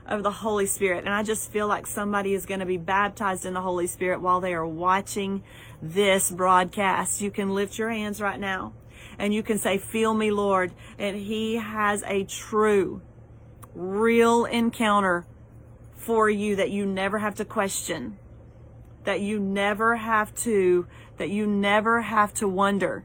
of 0.06 0.24
the 0.24 0.32
Holy 0.32 0.66
Spirit. 0.66 1.06
And 1.06 1.14
I 1.14 1.24
just 1.24 1.52
feel 1.52 1.68
like 1.68 1.88
somebody 1.88 2.34
is 2.34 2.46
going 2.46 2.60
to 2.60 2.66
be 2.66 2.78
baptized 2.78 3.46
in 3.46 3.54
the 3.54 3.62
Holy 3.62 3.88
Spirit 3.88 4.22
while 4.22 4.42
they 4.42 4.54
are 4.54 4.68
watching 4.68 5.44
this 5.82 6.30
broadcast. 6.30 7.22
You 7.22 7.32
can 7.32 7.54
lift 7.54 7.78
your 7.78 7.90
hands 7.90 8.22
right 8.22 8.40
now 8.40 8.74
and 9.18 9.34
you 9.34 9.44
can 9.44 9.58
say, 9.58 9.78
Feel 9.78 10.14
me, 10.14 10.32
Lord. 10.32 10.72
And 10.98 11.18
He 11.18 11.56
has 11.56 12.04
a 12.04 12.24
true, 12.24 13.02
real 13.74 14.46
encounter 14.46 15.26
for 15.98 16.30
you 16.30 16.56
that 16.56 16.72
you 16.72 16.86
never 16.86 17.20
have 17.20 17.36
to 17.36 17.46
question, 17.46 18.18
that 19.04 19.20
you 19.20 19.40
never 19.40 19.98
have 19.98 20.34
to, 20.36 20.88
that 21.18 21.30
you 21.30 21.46
never 21.46 22.02
have 22.02 22.34
to 22.36 22.48
wonder 22.48 23.04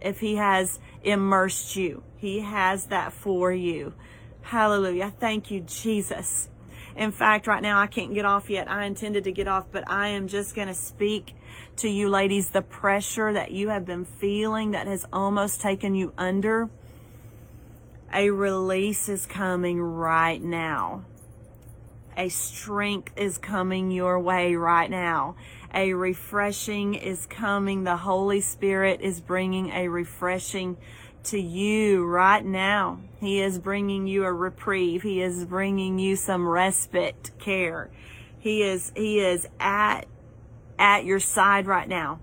if 0.00 0.20
He 0.20 0.36
has 0.36 0.78
immersed 1.02 1.76
you. 1.76 2.02
He 2.16 2.40
has 2.40 2.86
that 2.86 3.12
for 3.12 3.52
you. 3.52 3.94
Hallelujah. 4.42 5.12
Thank 5.18 5.50
you, 5.50 5.60
Jesus. 5.60 6.50
In 6.96 7.10
fact, 7.10 7.46
right 7.46 7.62
now 7.62 7.80
I 7.80 7.86
can't 7.86 8.14
get 8.14 8.24
off 8.24 8.50
yet. 8.50 8.70
I 8.70 8.84
intended 8.84 9.24
to 9.24 9.32
get 9.32 9.48
off, 9.48 9.66
but 9.72 9.88
I 9.88 10.08
am 10.08 10.28
just 10.28 10.54
going 10.54 10.68
to 10.68 10.74
speak 10.74 11.34
to 11.76 11.88
you 11.88 12.08
ladies 12.08 12.50
the 12.50 12.62
pressure 12.62 13.32
that 13.32 13.50
you 13.50 13.70
have 13.70 13.84
been 13.84 14.04
feeling 14.04 14.72
that 14.72 14.86
has 14.86 15.04
almost 15.12 15.60
taken 15.60 15.94
you 15.94 16.12
under. 16.16 16.68
A 18.12 18.30
release 18.30 19.08
is 19.08 19.26
coming 19.26 19.80
right 19.80 20.40
now. 20.40 21.04
A 22.16 22.28
strength 22.28 23.12
is 23.16 23.38
coming 23.38 23.90
your 23.90 24.20
way 24.20 24.54
right 24.54 24.88
now. 24.88 25.36
A 25.74 25.94
refreshing 25.94 26.94
is 26.94 27.26
coming. 27.26 27.82
The 27.82 27.96
Holy 27.96 28.40
Spirit 28.40 29.00
is 29.00 29.20
bringing 29.20 29.70
a 29.70 29.88
refreshing 29.88 30.76
to 31.24 31.40
you 31.40 32.04
right 32.04 32.44
now. 32.44 33.00
He 33.18 33.40
is 33.40 33.58
bringing 33.58 34.06
you 34.06 34.24
a 34.24 34.32
reprieve. 34.32 35.02
He 35.02 35.22
is 35.22 35.44
bringing 35.44 35.98
you 35.98 36.14
some 36.14 36.46
respite 36.46 37.32
care. 37.38 37.90
He 38.38 38.62
is, 38.62 38.92
he 38.94 39.18
is 39.18 39.48
at, 39.58 40.06
at 40.78 41.04
your 41.04 41.18
side 41.18 41.66
right 41.66 41.88
now. 41.88 42.20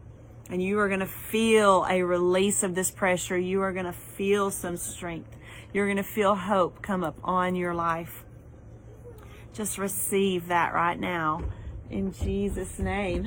And 0.49 0.61
you 0.61 0.79
are 0.79 0.87
going 0.87 0.99
to 0.99 1.05
feel 1.05 1.85
a 1.89 2.03
release 2.03 2.63
of 2.63 2.75
this 2.75 2.91
pressure. 2.91 3.37
You 3.37 3.61
are 3.61 3.73
going 3.73 3.85
to 3.85 3.93
feel 3.93 4.51
some 4.51 4.77
strength. 4.77 5.35
You're 5.73 5.87
going 5.87 5.97
to 5.97 6.03
feel 6.03 6.35
hope 6.35 6.81
come 6.81 7.03
up 7.03 7.17
on 7.23 7.55
your 7.55 7.73
life. 7.73 8.23
Just 9.53 9.77
receive 9.77 10.47
that 10.47 10.73
right 10.73 10.99
now 10.99 11.41
in 11.89 12.13
Jesus' 12.13 12.79
name. 12.79 13.19